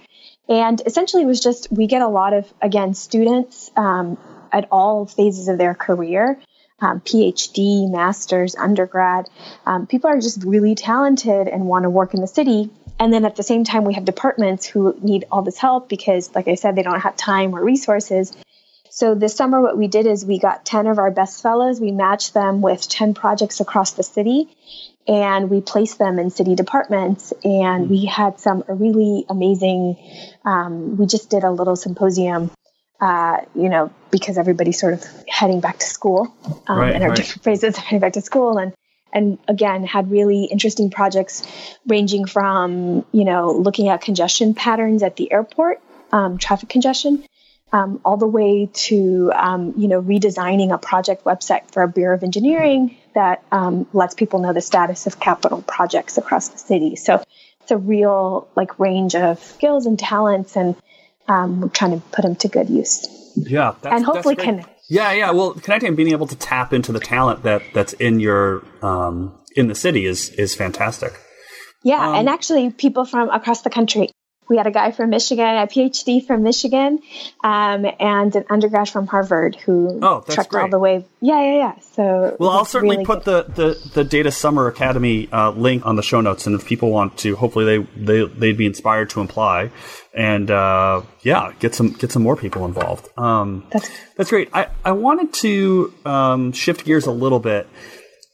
And 0.49 0.83
essentially, 0.85 1.23
it 1.23 1.27
was 1.27 1.41
just 1.41 1.69
we 1.71 1.87
get 1.87 2.03
a 2.03 2.09
lot 2.09 2.35
of 2.35 2.53
again 2.61 2.93
students 2.93 3.71
um, 3.77 4.19
at 4.53 4.69
all 4.71 5.07
phases 5.07 5.49
of 5.49 5.57
their 5.57 5.75
career 5.75 6.39
um, 6.81 7.01
PhD, 7.01 7.91
master's, 7.91 8.55
undergrad. 8.55 9.29
Um, 9.65 9.87
people 9.87 10.11
are 10.11 10.21
just 10.21 10.43
really 10.45 10.75
talented 10.75 11.49
and 11.49 11.67
want 11.67 11.85
to 11.85 11.91
work 11.91 12.15
in 12.15 12.21
the 12.21 12.27
city. 12.27 12.71
And 12.99 13.13
then 13.13 13.25
at 13.25 13.37
the 13.37 13.43
same 13.43 13.65
time, 13.65 13.85
we 13.85 13.95
have 13.95 14.05
departments 14.05 14.67
who 14.67 14.97
need 15.03 15.27
all 15.31 15.43
this 15.43 15.59
help 15.59 15.89
because, 15.89 16.35
like 16.35 16.49
I 16.49 16.55
said, 16.55 16.77
they 16.77 16.83
don't 16.83 17.01
have 17.01 17.17
time 17.17 17.55
or 17.55 17.63
resources. 17.63 18.35
So 18.97 19.15
this 19.15 19.35
summer, 19.35 19.61
what 19.61 19.77
we 19.77 19.89
did 19.89 20.07
is 20.07 20.25
we 20.25 20.39
got 20.39 20.65
10 20.65 20.87
of 20.87 20.99
our 20.99 21.11
best 21.11 21.43
fellows, 21.43 21.83
we 21.83 21.93
matched 21.93 22.33
them 22.33 22.63
with 22.63 22.89
10 22.89 23.13
projects 23.13 23.61
across 23.61 23.93
the 23.93 24.03
city, 24.03 24.49
and 25.07 25.51
we 25.51 25.61
placed 25.61 25.99
them 25.99 26.19
in 26.19 26.31
city 26.31 26.55
departments. 26.55 27.31
And 27.45 27.91
we 27.91 28.07
had 28.07 28.41
some 28.41 28.65
really 28.67 29.27
amazing, 29.29 29.99
um, 30.47 30.97
we 30.97 31.05
just 31.05 31.29
did 31.29 31.45
a 31.45 31.51
little 31.51 31.77
symposium 31.77 32.51
uh, 32.99 33.43
you 33.55 33.69
know, 33.69 33.93
because 34.11 34.39
everybody's 34.39 34.81
sort 34.81 34.95
of 34.95 35.05
heading 35.29 35.61
back 35.61 35.77
to 35.77 35.85
school 35.85 36.35
um, 36.67 36.79
right, 36.79 36.95
and 36.95 37.03
our 37.05 37.11
right. 37.11 37.17
different 37.19 37.45
phases 37.45 37.77
heading 37.77 38.01
back 38.01 38.15
to 38.15 38.23
school. 38.23 38.57
And, 38.57 38.73
and 39.13 39.37
again, 39.47 39.85
had 39.85 40.11
really 40.11 40.45
interesting 40.45 40.91
projects 40.91 41.47
ranging 41.87 42.25
from, 42.25 43.05
you 43.13 43.27
know, 43.27 43.51
looking 43.51 43.91
at 43.91 44.01
congestion 44.01 44.55
patterns 44.55 45.03
at 45.03 45.17
the 45.17 45.31
airport, 45.31 45.83
um, 46.13 46.39
traffic 46.39 46.71
congestion, 46.71 47.23
um, 47.73 48.01
all 48.05 48.17
the 48.17 48.27
way 48.27 48.71
to, 48.73 49.33
um, 49.35 49.75
you 49.77 49.89
know, 49.89 50.01
redesigning 50.01 50.73
a 50.73 50.79
project 50.79 51.25
website 51.25 51.71
for 51.73 51.83
a 51.83 51.89
Bureau 51.89 52.15
of 52.15 52.23
Engineering 52.23 52.97
that 53.15 53.43
um, 53.51 53.87
lets 53.93 54.15
people 54.15 54.41
know 54.41 54.53
the 54.53 54.61
status 54.61 55.07
of 55.07 55.19
capital 55.19 55.63
projects 55.63 56.17
across 56.17 56.49
the 56.49 56.59
city. 56.59 56.97
So 56.97 57.23
it's 57.63 57.71
a 57.71 57.77
real 57.77 58.49
like 58.55 58.79
range 58.79 59.15
of 59.15 59.43
skills 59.43 59.87
and 59.87 59.99
talents 59.99 60.57
and 60.57 60.77
um, 61.29 61.61
we're 61.61 61.69
trying 61.69 61.93
to 61.93 62.07
put 62.13 62.23
them 62.23 62.37
to 62.37 62.49
good 62.49 62.71
use. 62.71 63.07
Yeah, 63.37 63.75
and 63.83 64.05
hopefully 64.05 64.37
connect. 64.37 64.69
Yeah, 64.89 65.13
yeah. 65.13 65.33
Well, 65.33 65.55
connecting 65.55 65.89
and 65.89 65.97
being 65.97 66.13
able 66.13 66.29
to 66.29 66.37
tap 66.37 66.73
into 66.73 66.93
the 66.93 67.01
talent 67.01 67.43
that 67.43 67.63
that's 67.75 67.93
in 67.95 68.21
your 68.21 68.63
um, 68.83 69.37
in 69.57 69.67
the 69.67 69.75
city 69.75 70.07
is 70.07 70.31
is 70.31 70.55
fantastic. 70.55 71.19
Yeah, 71.83 72.09
um, 72.09 72.15
and 72.15 72.29
actually, 72.29 72.71
people 72.71 73.05
from 73.05 73.29
across 73.31 73.63
the 73.63 73.71
country 73.71 74.11
we 74.49 74.57
had 74.57 74.67
a 74.67 74.71
guy 74.71 74.91
from 74.91 75.11
Michigan, 75.11 75.45
a 75.45 75.67
PhD 75.67 76.25
from 76.25 76.43
Michigan, 76.43 77.01
um, 77.43 77.87
and 77.99 78.35
an 78.37 78.45
undergrad 78.49 78.89
from 78.89 79.07
Harvard 79.07 79.57
who 79.57 79.99
oh, 80.03 80.25
trekked 80.29 80.55
all 80.55 80.69
the 80.69 80.79
way. 80.79 81.05
Yeah, 81.21 81.41
yeah, 81.43 81.57
yeah. 81.57 81.73
So 81.95 82.37
well, 82.39 82.51
I'll 82.51 82.65
certainly 82.65 82.97
really 82.97 83.07
put 83.07 83.25
the, 83.25 83.43
the, 83.43 83.91
the 83.95 84.05
Data 84.05 84.31
Summer 84.31 84.69
Academy 84.69 85.29
uh, 85.33 85.51
link 85.51 85.85
on 85.87 85.97
the 85.97 86.03
show 86.03 86.21
notes, 86.21 86.47
and 86.47 86.55
if 86.55 86.67
people 86.67 86.91
want 86.91 87.19
to, 87.19 87.37
hopefully 87.37 87.65
they 87.65 87.87
they 87.97 88.27
they'd 88.27 88.57
be 88.57 88.67
inspired 88.67 89.11
to 89.11 89.21
apply, 89.21 89.71
and 90.15 90.51
uh, 90.51 91.03
yeah, 91.23 91.53
get 91.59 91.75
some 91.75 91.93
get 91.93 92.13
some 92.13 92.23
more 92.23 92.37
people 92.37 92.65
involved. 92.65 93.09
Um, 93.19 93.67
that's 93.71 93.91
that's 94.17 94.31
great. 94.31 94.51
I 94.53 94.69
I 94.85 94.93
wanted 94.93 95.33
to 95.35 95.93
um, 96.05 96.53
shift 96.53 96.85
gears 96.85 97.07
a 97.07 97.13
little 97.13 97.41
bit 97.41 97.69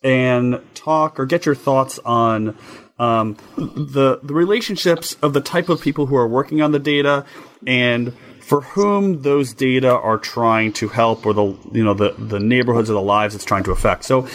and 0.02 0.60
talk 0.74 1.20
or 1.20 1.26
get 1.26 1.46
your 1.46 1.54
thoughts 1.54 1.98
on 2.04 2.56
um, 2.98 3.36
the 3.56 4.20
the 4.22 4.34
relationships 4.34 5.16
of 5.22 5.32
the 5.32 5.40
type 5.40 5.68
of 5.68 5.80
people 5.80 6.06
who 6.06 6.16
are 6.16 6.28
working 6.28 6.60
on 6.60 6.72
the 6.72 6.78
data 6.78 7.24
and 7.66 8.12
for 8.40 8.60
whom 8.60 9.22
those 9.22 9.54
data 9.54 9.90
are 9.90 10.18
trying 10.18 10.72
to 10.74 10.88
help 10.88 11.24
or 11.24 11.32
the 11.32 11.44
you 11.72 11.84
know 11.84 11.94
the 11.94 12.14
the 12.18 12.40
neighborhoods 12.40 12.90
or 12.90 12.94
the 12.94 13.02
lives 13.02 13.34
it's 13.34 13.44
trying 13.44 13.64
to 13.64 13.70
affect. 13.70 14.04
So 14.04 14.28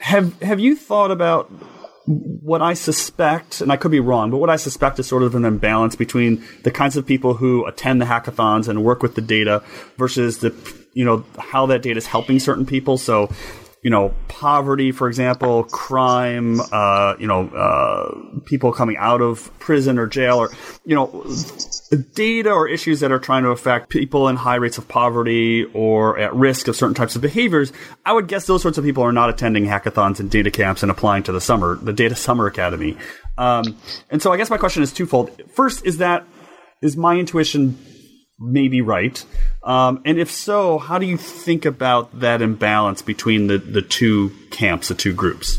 have 0.00 0.40
have 0.42 0.60
you 0.60 0.74
thought 0.74 1.10
about 1.10 1.50
what 2.06 2.62
I 2.62 2.74
suspect, 2.74 3.60
and 3.60 3.70
I 3.70 3.76
could 3.76 3.90
be 3.90 4.00
wrong, 4.00 4.30
but 4.30 4.38
what 4.38 4.50
I 4.50 4.56
suspect 4.56 4.98
is 4.98 5.06
sort 5.06 5.22
of 5.22 5.34
an 5.34 5.44
imbalance 5.44 5.94
between 5.94 6.44
the 6.64 6.70
kinds 6.70 6.96
of 6.96 7.06
people 7.06 7.34
who 7.34 7.64
attend 7.66 8.00
the 8.00 8.06
hackathons 8.06 8.66
and 8.66 8.82
work 8.82 9.02
with 9.02 9.14
the 9.14 9.20
data 9.20 9.62
versus 9.96 10.38
the 10.38 10.54
you 10.92 11.04
know 11.04 11.24
how 11.38 11.66
that 11.66 11.82
data 11.82 11.98
is 11.98 12.06
helping 12.06 12.38
certain 12.40 12.66
people. 12.66 12.98
So 12.98 13.30
you 13.82 13.90
know, 13.90 14.14
poverty, 14.28 14.92
for 14.92 15.08
example, 15.08 15.64
crime, 15.64 16.60
uh, 16.72 17.14
you 17.18 17.26
know, 17.26 17.48
uh, 17.48 18.40
people 18.44 18.72
coming 18.72 18.96
out 18.98 19.22
of 19.22 19.50
prison 19.58 19.98
or 19.98 20.06
jail, 20.06 20.36
or 20.38 20.50
you 20.84 20.94
know, 20.94 21.24
data 22.14 22.50
or 22.50 22.68
issues 22.68 23.00
that 23.00 23.10
are 23.10 23.18
trying 23.18 23.42
to 23.44 23.50
affect 23.50 23.88
people 23.88 24.28
in 24.28 24.36
high 24.36 24.56
rates 24.56 24.76
of 24.76 24.86
poverty 24.86 25.64
or 25.72 26.18
at 26.18 26.34
risk 26.34 26.68
of 26.68 26.76
certain 26.76 26.94
types 26.94 27.16
of 27.16 27.22
behaviors. 27.22 27.72
I 28.04 28.12
would 28.12 28.28
guess 28.28 28.46
those 28.46 28.60
sorts 28.60 28.76
of 28.76 28.84
people 28.84 29.02
are 29.02 29.12
not 29.12 29.30
attending 29.30 29.64
hackathons 29.64 30.20
and 30.20 30.30
data 30.30 30.50
camps 30.50 30.82
and 30.82 30.90
applying 30.90 31.22
to 31.24 31.32
the 31.32 31.40
summer, 31.40 31.76
the 31.76 31.94
Data 31.94 32.14
Summer 32.16 32.46
Academy. 32.46 32.98
Um, 33.38 33.78
and 34.10 34.20
so, 34.20 34.30
I 34.30 34.36
guess 34.36 34.50
my 34.50 34.58
question 34.58 34.82
is 34.82 34.92
twofold. 34.92 35.30
First, 35.54 35.86
is 35.86 35.98
that 35.98 36.26
is 36.82 36.98
my 36.98 37.16
intuition 37.16 37.78
maybe 38.40 38.80
right? 38.80 39.24
Um, 39.62 40.00
and 40.04 40.18
if 40.18 40.30
so, 40.30 40.78
how 40.78 40.98
do 40.98 41.06
you 41.06 41.16
think 41.16 41.64
about 41.64 42.20
that 42.20 42.42
imbalance 42.42 43.02
between 43.02 43.46
the, 43.46 43.58
the 43.58 43.82
two 43.82 44.30
camps, 44.50 44.88
the 44.88 44.94
two 44.94 45.12
groups? 45.12 45.58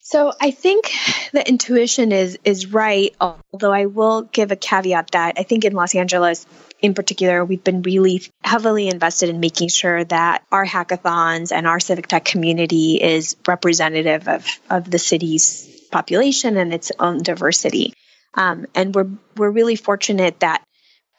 So 0.00 0.32
I 0.40 0.50
think 0.50 0.90
the 1.32 1.46
intuition 1.48 2.12
is 2.12 2.38
is 2.44 2.66
right, 2.66 3.14
although 3.20 3.72
I 3.72 3.86
will 3.86 4.22
give 4.22 4.52
a 4.52 4.56
caveat 4.56 5.12
that 5.12 5.34
I 5.38 5.42
think 5.42 5.64
in 5.64 5.72
Los 5.72 5.94
Angeles 5.94 6.46
in 6.82 6.94
particular, 6.94 7.44
we've 7.44 7.62
been 7.62 7.82
really 7.82 8.22
heavily 8.42 8.88
invested 8.88 9.30
in 9.30 9.38
making 9.38 9.68
sure 9.68 10.04
that 10.04 10.44
our 10.50 10.66
hackathons 10.66 11.52
and 11.52 11.66
our 11.66 11.78
civic 11.78 12.08
tech 12.08 12.24
community 12.24 13.00
is 13.00 13.36
representative 13.46 14.26
of, 14.26 14.44
of 14.68 14.90
the 14.90 14.98
city's 14.98 15.70
population 15.92 16.56
and 16.56 16.74
its 16.74 16.90
own 16.98 17.22
diversity. 17.22 17.94
Um, 18.34 18.66
and 18.74 18.94
we're 18.94 19.10
we're 19.36 19.50
really 19.50 19.76
fortunate 19.76 20.40
that 20.40 20.64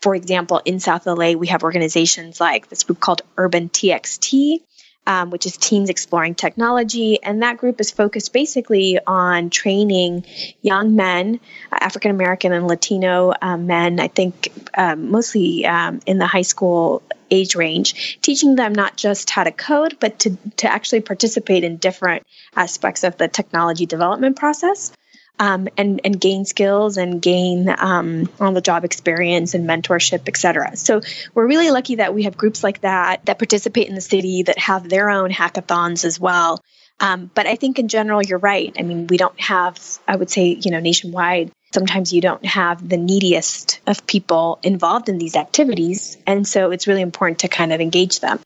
for 0.03 0.15
example, 0.15 0.61
in 0.65 0.81
South 0.81 1.05
LA, 1.05 1.31
we 1.31 1.47
have 1.47 1.63
organizations 1.63 2.41
like 2.41 2.67
this 2.67 2.83
group 2.83 2.99
called 2.99 3.21
Urban 3.37 3.69
TXT, 3.69 4.59
um, 5.07 5.29
which 5.29 5.45
is 5.45 5.55
Teens 5.55 5.89
Exploring 5.89 6.35
Technology. 6.35 7.23
And 7.23 7.41
that 7.41 7.55
group 7.55 7.79
is 7.79 7.89
focused 7.89 8.33
basically 8.33 8.99
on 9.07 9.49
training 9.49 10.25
young 10.61 10.97
men, 10.97 11.39
uh, 11.71 11.77
African 11.79 12.11
American 12.11 12.51
and 12.51 12.67
Latino 12.67 13.31
um, 13.41 13.65
men, 13.65 14.01
I 14.01 14.09
think 14.09 14.51
um, 14.77 15.09
mostly 15.09 15.65
um, 15.65 16.01
in 16.05 16.17
the 16.17 16.27
high 16.27 16.41
school 16.41 17.01
age 17.31 17.55
range, 17.55 18.19
teaching 18.21 18.57
them 18.57 18.73
not 18.73 18.97
just 18.97 19.29
how 19.29 19.45
to 19.45 19.53
code, 19.53 19.95
but 20.01 20.19
to, 20.19 20.37
to 20.57 20.69
actually 20.69 20.99
participate 20.99 21.63
in 21.63 21.77
different 21.77 22.27
aspects 22.57 23.05
of 23.05 23.15
the 23.15 23.29
technology 23.29 23.85
development 23.85 24.35
process 24.35 24.91
um, 25.39 25.67
and 25.77 26.01
and 26.03 26.19
gain 26.19 26.45
skills 26.45 26.97
and 26.97 27.21
gain 27.21 27.73
um, 27.77 28.29
on 28.39 28.53
the 28.53 28.61
job 28.61 28.85
experience 28.85 29.53
and 29.53 29.67
mentorship, 29.67 30.21
et 30.27 30.37
cetera. 30.37 30.75
So 30.75 31.01
we're 31.33 31.47
really 31.47 31.71
lucky 31.71 31.95
that 31.95 32.13
we 32.13 32.23
have 32.23 32.37
groups 32.37 32.63
like 32.63 32.81
that 32.81 33.25
that 33.25 33.39
participate 33.39 33.87
in 33.87 33.95
the 33.95 34.01
city 34.01 34.43
that 34.43 34.59
have 34.59 34.89
their 34.89 35.09
own 35.09 35.31
hackathons 35.31 36.05
as 36.05 36.19
well. 36.19 36.61
Um, 36.99 37.31
but 37.33 37.47
I 37.47 37.55
think 37.55 37.79
in 37.79 37.87
general, 37.87 38.21
you're 38.21 38.37
right. 38.37 38.73
I 38.77 38.83
mean, 38.83 39.07
we 39.07 39.17
don't 39.17 39.37
have, 39.41 39.81
I 40.07 40.15
would 40.15 40.29
say, 40.29 40.49
you 40.49 40.71
know, 40.71 40.79
nationwide. 40.79 41.51
Sometimes 41.73 42.13
you 42.13 42.21
don't 42.21 42.45
have 42.45 42.87
the 42.87 42.97
neediest 42.97 43.81
of 43.87 44.05
people 44.05 44.59
involved 44.61 45.09
in 45.09 45.17
these 45.17 45.35
activities. 45.35 46.17
And 46.27 46.47
so 46.47 46.69
it's 46.69 46.85
really 46.87 47.01
important 47.01 47.39
to 47.39 47.47
kind 47.47 47.73
of 47.73 47.81
engage 47.81 48.19
them. 48.19 48.39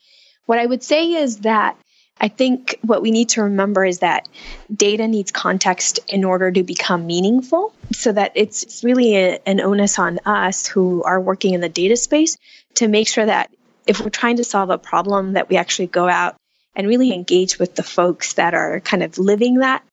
What 0.46 0.60
I 0.60 0.66
would 0.66 0.82
say 0.82 1.12
is 1.12 1.40
that 1.40 1.78
I 2.20 2.28
think 2.28 2.80
what 2.82 3.02
we 3.02 3.12
need 3.12 3.30
to 3.30 3.44
remember 3.44 3.86
is 3.86 4.00
that 4.00 4.28
data 4.74 5.08
needs 5.08 5.32
context 5.32 6.00
in 6.08 6.24
order 6.24 6.52
to 6.52 6.64
become 6.64 7.06
meaningful, 7.06 7.74
so 7.92 8.12
that 8.12 8.32
it's, 8.36 8.84
really 8.84 9.16
a, 9.16 9.40
an 9.46 9.62
onus 9.62 10.00
on 10.00 10.20
us 10.26 10.68
who 10.68 11.04
are 11.04 11.20
working 11.20 11.54
in 11.54 11.62
the 11.62 11.70
data 11.70 11.96
space 11.96 12.38
to 12.76 12.88
make 12.88 13.08
sure 13.08 13.26
that 13.26 13.52
if 13.86 14.02
we're 14.02 14.10
trying 14.10 14.38
to 14.38 14.44
solve 14.44 14.70
a 14.70 14.78
problem, 14.78 15.34
that 15.34 15.50
we 15.50 15.58
actually 15.58 15.88
go 15.88 16.08
out 16.08 16.36
and 16.76 16.88
really 16.88 17.14
engage 17.14 17.58
with 17.58 17.76
the 17.76 17.84
folks 17.84 18.34
that 18.34 18.54
are 18.54 18.80
kind 18.82 19.04
of 19.04 19.18
living 19.18 19.60
that 19.60 19.84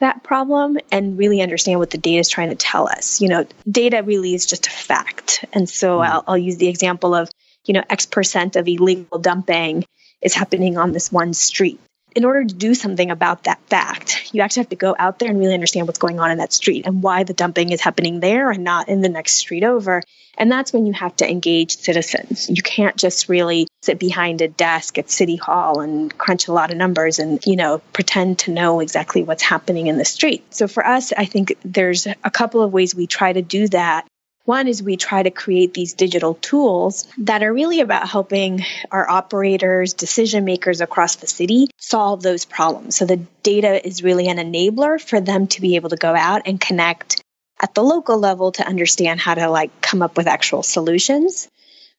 that 0.00 0.24
problem 0.24 0.78
and 0.90 1.16
really 1.16 1.40
understand 1.40 1.78
what 1.78 1.90
the 1.90 1.98
data 1.98 2.18
is 2.18 2.28
trying 2.28 2.50
to 2.50 2.56
tell 2.56 2.88
us. 2.88 3.20
You 3.20 3.28
know, 3.28 3.46
data 3.70 4.02
really 4.02 4.34
is 4.34 4.46
just 4.46 4.66
a 4.66 4.70
fact, 4.70 5.44
and 5.52 5.68
so 5.68 5.98
mm. 5.98 6.06
I'll, 6.06 6.24
I'll 6.26 6.38
use 6.38 6.56
the 6.56 6.68
example 6.68 7.14
of 7.14 7.30
you 7.64 7.74
know 7.74 7.84
X 7.88 8.06
percent 8.06 8.56
of 8.56 8.66
illegal 8.66 9.18
dumping 9.18 9.84
is 10.22 10.34
happening 10.34 10.78
on 10.78 10.92
this 10.92 11.10
one 11.12 11.34
street. 11.34 11.80
in 12.14 12.24
order 12.24 12.44
to 12.44 12.54
do 12.54 12.74
something 12.74 13.10
about 13.10 13.44
that 13.44 13.60
fact, 13.68 14.30
you 14.32 14.42
actually 14.42 14.60
have 14.60 14.70
to 14.70 14.76
go 14.76 14.94
out 14.98 15.18
there 15.18 15.30
and 15.30 15.38
really 15.38 15.54
understand 15.54 15.86
what's 15.86 15.98
going 15.98 16.20
on 16.20 16.30
in 16.30 16.38
that 16.38 16.52
street 16.52 16.86
and 16.86 17.02
why 17.02 17.24
the 17.24 17.32
dumping 17.32 17.70
is 17.70 17.80
happening 17.80 18.20
there 18.20 18.50
and 18.50 18.64
not 18.64 18.88
in 18.88 19.00
the 19.00 19.08
next 19.08 19.34
street 19.34 19.64
over. 19.64 20.02
And 20.38 20.50
that's 20.50 20.72
when 20.72 20.86
you 20.86 20.94
have 20.94 21.14
to 21.16 21.30
engage 21.30 21.76
citizens. 21.76 22.48
You 22.48 22.62
can't 22.62 22.96
just 22.96 23.28
really 23.28 23.68
sit 23.82 23.98
behind 23.98 24.40
a 24.40 24.48
desk 24.48 24.98
at 24.98 25.10
City 25.10 25.36
Hall 25.36 25.80
and 25.80 26.16
crunch 26.16 26.48
a 26.48 26.52
lot 26.52 26.70
of 26.70 26.78
numbers 26.78 27.18
and, 27.18 27.44
you 27.44 27.56
know, 27.56 27.82
pretend 27.92 28.40
to 28.40 28.50
know 28.50 28.80
exactly 28.80 29.22
what's 29.22 29.42
happening 29.42 29.88
in 29.88 29.98
the 29.98 30.04
street. 30.04 30.42
So 30.54 30.68
for 30.68 30.86
us, 30.86 31.12
I 31.12 31.26
think 31.26 31.58
there's 31.64 32.06
a 32.06 32.30
couple 32.30 32.62
of 32.62 32.72
ways 32.72 32.94
we 32.94 33.06
try 33.06 33.32
to 33.32 33.42
do 33.42 33.68
that. 33.68 34.06
One 34.44 34.66
is 34.66 34.82
we 34.82 34.96
try 34.96 35.22
to 35.22 35.30
create 35.30 35.72
these 35.72 35.94
digital 35.94 36.34
tools 36.34 37.06
that 37.18 37.44
are 37.44 37.52
really 37.52 37.80
about 37.80 38.08
helping 38.08 38.64
our 38.90 39.08
operators, 39.08 39.92
decision 39.92 40.44
makers 40.44 40.80
across 40.80 41.16
the 41.16 41.28
city 41.28 41.68
solve 41.78 42.22
those 42.22 42.44
problems. 42.44 42.96
So 42.96 43.06
the 43.06 43.18
data 43.44 43.86
is 43.86 44.02
really 44.02 44.26
an 44.26 44.38
enabler 44.38 45.00
for 45.00 45.20
them 45.20 45.46
to 45.48 45.60
be 45.60 45.76
able 45.76 45.90
to 45.90 45.96
go 45.96 46.14
out 46.14 46.42
and 46.46 46.60
connect 46.60 47.22
at 47.60 47.74
the 47.74 47.84
local 47.84 48.18
level 48.18 48.50
to 48.52 48.66
understand 48.66 49.20
how 49.20 49.34
to 49.34 49.48
like 49.48 49.80
come 49.80 50.02
up 50.02 50.16
with 50.16 50.26
actual 50.26 50.64
solutions. 50.64 51.48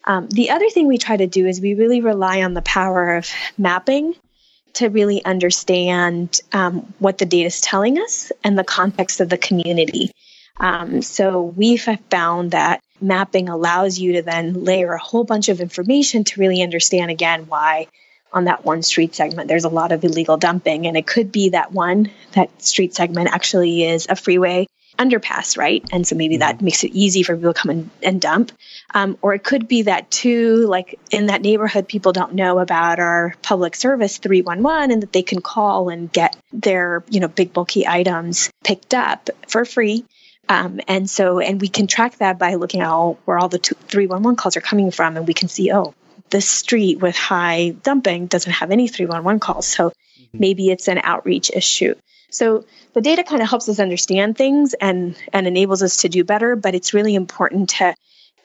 Um, 0.04 0.28
the 0.28 0.50
other 0.50 0.70
thing 0.70 0.88
we 0.88 0.98
try 0.98 1.16
to 1.16 1.28
do 1.28 1.48
is 1.48 1.62
we 1.62 1.76
really 1.76 2.02
rely 2.02 2.44
on 2.44 2.54
the 2.54 2.62
power 2.62 3.16
of 3.16 3.30
mapping 3.58 4.16
to 4.74 4.90
really 4.90 5.24
understand 5.24 6.42
um, 6.52 6.94
what 7.00 7.20
the 7.20 7.26
data 7.26 7.48
is 7.48 7.62
telling 7.62 8.00
us 8.00 8.34
and 8.44 8.58
the 8.58 8.64
context 8.66 9.22
of 9.22 9.30
the 9.30 9.38
community. 9.38 10.12
Um, 10.60 11.02
so 11.02 11.42
we 11.42 11.78
have 11.78 12.00
found 12.10 12.52
that 12.52 12.82
mapping 13.02 13.50
allows 13.50 14.00
you 14.00 14.14
to 14.14 14.22
then 14.22 14.64
layer 14.64 14.94
a 14.94 15.00
whole 15.00 15.24
bunch 15.24 15.50
of 15.50 15.60
information 15.60 16.24
to 16.24 16.40
really 16.40 16.62
understand 16.62 17.12
again 17.12 17.48
why 17.48 17.88
on 18.32 18.46
that 18.46 18.66
one 18.66 18.82
street 18.82 19.14
segment 19.14 19.48
there's 19.48 19.66
a 19.66 19.70
lot 19.70 19.92
of 19.92 20.04
illegal 20.04 20.38
dumping. 20.38 20.88
And 20.88 20.98
it 20.98 21.08
could 21.08 21.32
be 21.32 21.50
that 21.50 21.72
one 21.72 22.12
that 22.34 22.62
street 22.62 22.96
segment 22.96 23.30
actually 23.32 23.84
is 23.84 24.08
a 24.10 24.16
freeway 24.16 24.68
underpass 24.98 25.58
right? 25.58 25.84
And 25.92 26.06
so 26.06 26.16
maybe 26.16 26.38
that 26.38 26.58
mm-hmm. 26.58 26.66
makes 26.66 26.84
it 26.84 26.92
easy 26.94 27.24
for 27.24 27.36
people 27.36 27.54
to 27.54 27.60
come 27.60 27.72
and, 27.72 27.90
and 28.02 28.22
dump. 28.22 28.52
Um, 28.94 29.18
or 29.22 29.34
it 29.34 29.44
could 29.44 29.68
be 29.68 29.84
that 29.84 30.12
too 30.12 30.68
like 30.68 31.00
in 31.10 31.28
that 31.28 31.42
neighborhood 31.42 31.88
people 31.88 32.14
don't 32.14 32.36
know 32.36 32.60
about 32.60 33.00
our 33.00 33.36
public 33.42 33.76
service 33.76 34.20
311 34.20 34.92
and 34.92 35.02
that 35.02 35.12
they 35.12 35.24
can 35.24 35.42
call 35.42 35.90
and 35.90 36.12
get 36.12 36.38
their 36.52 37.04
you 37.10 37.20
know 37.20 37.28
big 37.28 37.54
bulky 37.54 37.88
items 37.88 38.52
picked 38.64 38.94
up 38.94 39.32
for 39.48 39.66
free 39.66 40.06
um, 40.50 40.82
and 40.88 41.10
so, 41.10 41.40
and 41.40 41.62
we 41.62 41.68
can 41.68 41.88
track 41.88 42.18
that 42.18 42.38
by 42.38 42.56
looking 42.56 42.82
at 42.82 42.88
all, 42.88 43.18
where 43.26 43.38
all 43.38 43.50
the 43.50 43.60
311 43.60 44.36
calls 44.36 44.58
are 44.58 44.62
coming 44.62 44.92
from, 44.92 45.16
and 45.16 45.28
we 45.28 45.34
can 45.34 45.48
see, 45.48 45.72
oh, 45.72 45.94
this 46.30 46.50
street 46.50 47.00
with 47.00 47.16
high 47.16 47.70
dumping 47.70 48.28
doesn't 48.28 48.52
have 48.52 48.72
any 48.72 48.88
311 48.88 49.40
calls. 49.40 49.68
So 49.68 49.90
mm-hmm. 49.90 50.38
maybe 50.38 50.70
it's 50.70 50.88
an 50.88 51.00
outreach 51.04 51.52
issue. 51.54 51.96
So 52.30 52.66
the 52.94 53.02
data 53.02 53.24
kind 53.24 53.42
of 53.42 53.50
helps 53.50 53.70
us 53.70 53.80
understand 53.80 54.36
things 54.36 54.74
and, 54.74 55.16
and 55.32 55.48
enables 55.48 55.84
us 55.84 55.98
to 55.98 56.10
do 56.10 56.24
better, 56.24 56.56
but 56.56 56.76
it's 56.76 56.94
really 56.94 57.16
important 57.16 57.70
to 57.72 57.96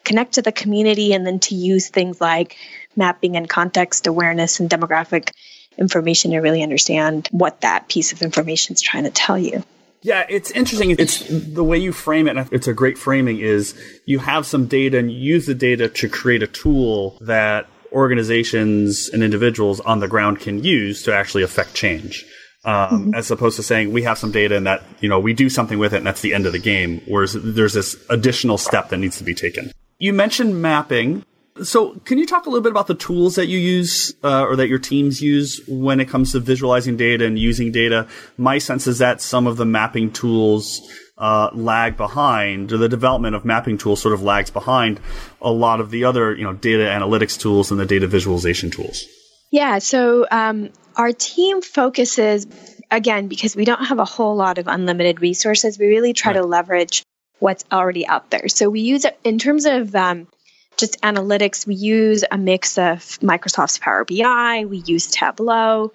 connect 0.03 0.33
to 0.33 0.41
the 0.41 0.51
community 0.51 1.13
and 1.13 1.25
then 1.25 1.39
to 1.39 1.55
use 1.55 1.89
things 1.89 2.21
like 2.21 2.55
mapping 2.95 3.35
and 3.35 3.49
context 3.49 4.07
awareness 4.07 4.59
and 4.59 4.69
demographic 4.69 5.31
information 5.77 6.31
to 6.31 6.37
really 6.37 6.61
understand 6.61 7.27
what 7.31 7.61
that 7.61 7.87
piece 7.87 8.11
of 8.11 8.21
information 8.21 8.73
is 8.73 8.81
trying 8.81 9.05
to 9.05 9.11
tell 9.11 9.37
you. 9.37 9.63
Yeah, 10.01 10.25
it's 10.29 10.51
interesting. 10.51 10.91
It's 10.91 11.27
the 11.27 11.63
way 11.63 11.77
you 11.77 11.91
frame 11.91 12.27
it. 12.27 12.47
it's 12.51 12.67
a 12.67 12.73
great 12.73 12.97
framing. 12.97 13.39
Is 13.39 13.79
you 14.05 14.19
have 14.19 14.45
some 14.45 14.67
data 14.67 14.97
and 14.97 15.11
you 15.11 15.17
use 15.17 15.45
the 15.45 15.53
data 15.53 15.89
to 15.89 16.09
create 16.09 16.41
a 16.41 16.47
tool 16.47 17.17
that 17.21 17.67
organizations 17.91 19.09
and 19.09 19.23
individuals 19.23 19.79
on 19.81 19.99
the 19.99 20.07
ground 20.07 20.39
can 20.39 20.63
use 20.63 21.03
to 21.03 21.13
actually 21.13 21.43
affect 21.43 21.73
change. 21.73 22.25
Um, 22.65 22.73
mm-hmm. 22.73 23.15
As 23.15 23.31
opposed 23.31 23.55
to 23.55 23.63
saying 23.63 23.93
we 23.93 24.03
have 24.03 24.17
some 24.17 24.31
data 24.31 24.55
and 24.57 24.67
that 24.67 24.83
you 24.99 25.07
know 25.07 25.19
we 25.19 25.33
do 25.33 25.49
something 25.49 25.79
with 25.79 25.93
it 25.93 25.97
and 25.97 26.07
that's 26.07 26.21
the 26.21 26.33
end 26.33 26.45
of 26.45 26.51
the 26.51 26.59
game. 26.59 27.01
Whereas 27.07 27.33
there's 27.33 27.73
this 27.73 27.95
additional 28.09 28.57
step 28.57 28.89
that 28.89 28.97
needs 28.97 29.17
to 29.17 29.23
be 29.23 29.33
taken. 29.33 29.71
You 29.97 30.13
mentioned 30.13 30.61
mapping. 30.61 31.25
So, 31.63 31.95
can 32.05 32.17
you 32.17 32.25
talk 32.25 32.45
a 32.45 32.49
little 32.49 32.63
bit 32.63 32.71
about 32.71 32.87
the 32.87 32.95
tools 32.95 33.35
that 33.35 33.47
you 33.47 33.57
use 33.57 34.13
uh, 34.23 34.43
or 34.45 34.55
that 34.55 34.67
your 34.67 34.79
teams 34.79 35.21
use 35.21 35.61
when 35.67 35.99
it 35.99 36.09
comes 36.09 36.31
to 36.31 36.39
visualizing 36.39 36.97
data 36.97 37.25
and 37.25 37.37
using 37.37 37.71
data? 37.71 38.07
My 38.37 38.57
sense 38.57 38.87
is 38.87 38.99
that 38.99 39.21
some 39.21 39.47
of 39.47 39.57
the 39.57 39.65
mapping 39.65 40.11
tools 40.11 40.81
uh, 41.17 41.49
lag 41.53 41.97
behind, 41.97 42.71
or 42.71 42.77
the 42.77 42.89
development 42.89 43.35
of 43.35 43.45
mapping 43.45 43.77
tools 43.77 44.01
sort 44.01 44.13
of 44.13 44.23
lags 44.23 44.49
behind 44.49 44.99
a 45.41 45.51
lot 45.51 45.81
of 45.81 45.91
the 45.91 46.05
other, 46.05 46.33
you 46.35 46.43
know, 46.43 46.53
data 46.53 46.83
analytics 46.83 47.39
tools 47.39 47.71
and 47.71 47.79
the 47.79 47.85
data 47.85 48.07
visualization 48.07 48.71
tools. 48.71 49.03
Yeah. 49.51 49.79
So, 49.79 50.25
um, 50.31 50.69
our 50.95 51.11
team 51.11 51.61
focuses 51.61 52.47
again 52.91 53.27
because 53.27 53.55
we 53.55 53.65
don't 53.65 53.85
have 53.85 53.99
a 53.99 54.05
whole 54.05 54.35
lot 54.35 54.57
of 54.57 54.67
unlimited 54.67 55.21
resources. 55.21 55.77
We 55.77 55.87
really 55.87 56.13
try 56.13 56.31
right. 56.33 56.41
to 56.41 56.45
leverage 56.45 57.03
what's 57.39 57.63
already 57.71 58.05
out 58.05 58.29
there. 58.29 58.47
So 58.49 58.69
we 58.69 58.81
use 58.81 59.05
in 59.23 59.39
terms 59.39 59.65
of 59.65 59.95
um, 59.95 60.27
just 60.79 61.01
analytics, 61.01 61.67
we 61.67 61.75
use 61.75 62.23
a 62.29 62.37
mix 62.37 62.77
of 62.77 63.01
Microsoft's 63.19 63.77
Power 63.77 64.05
BI, 64.05 64.65
we 64.65 64.77
use 64.77 65.07
Tableau, 65.07 65.91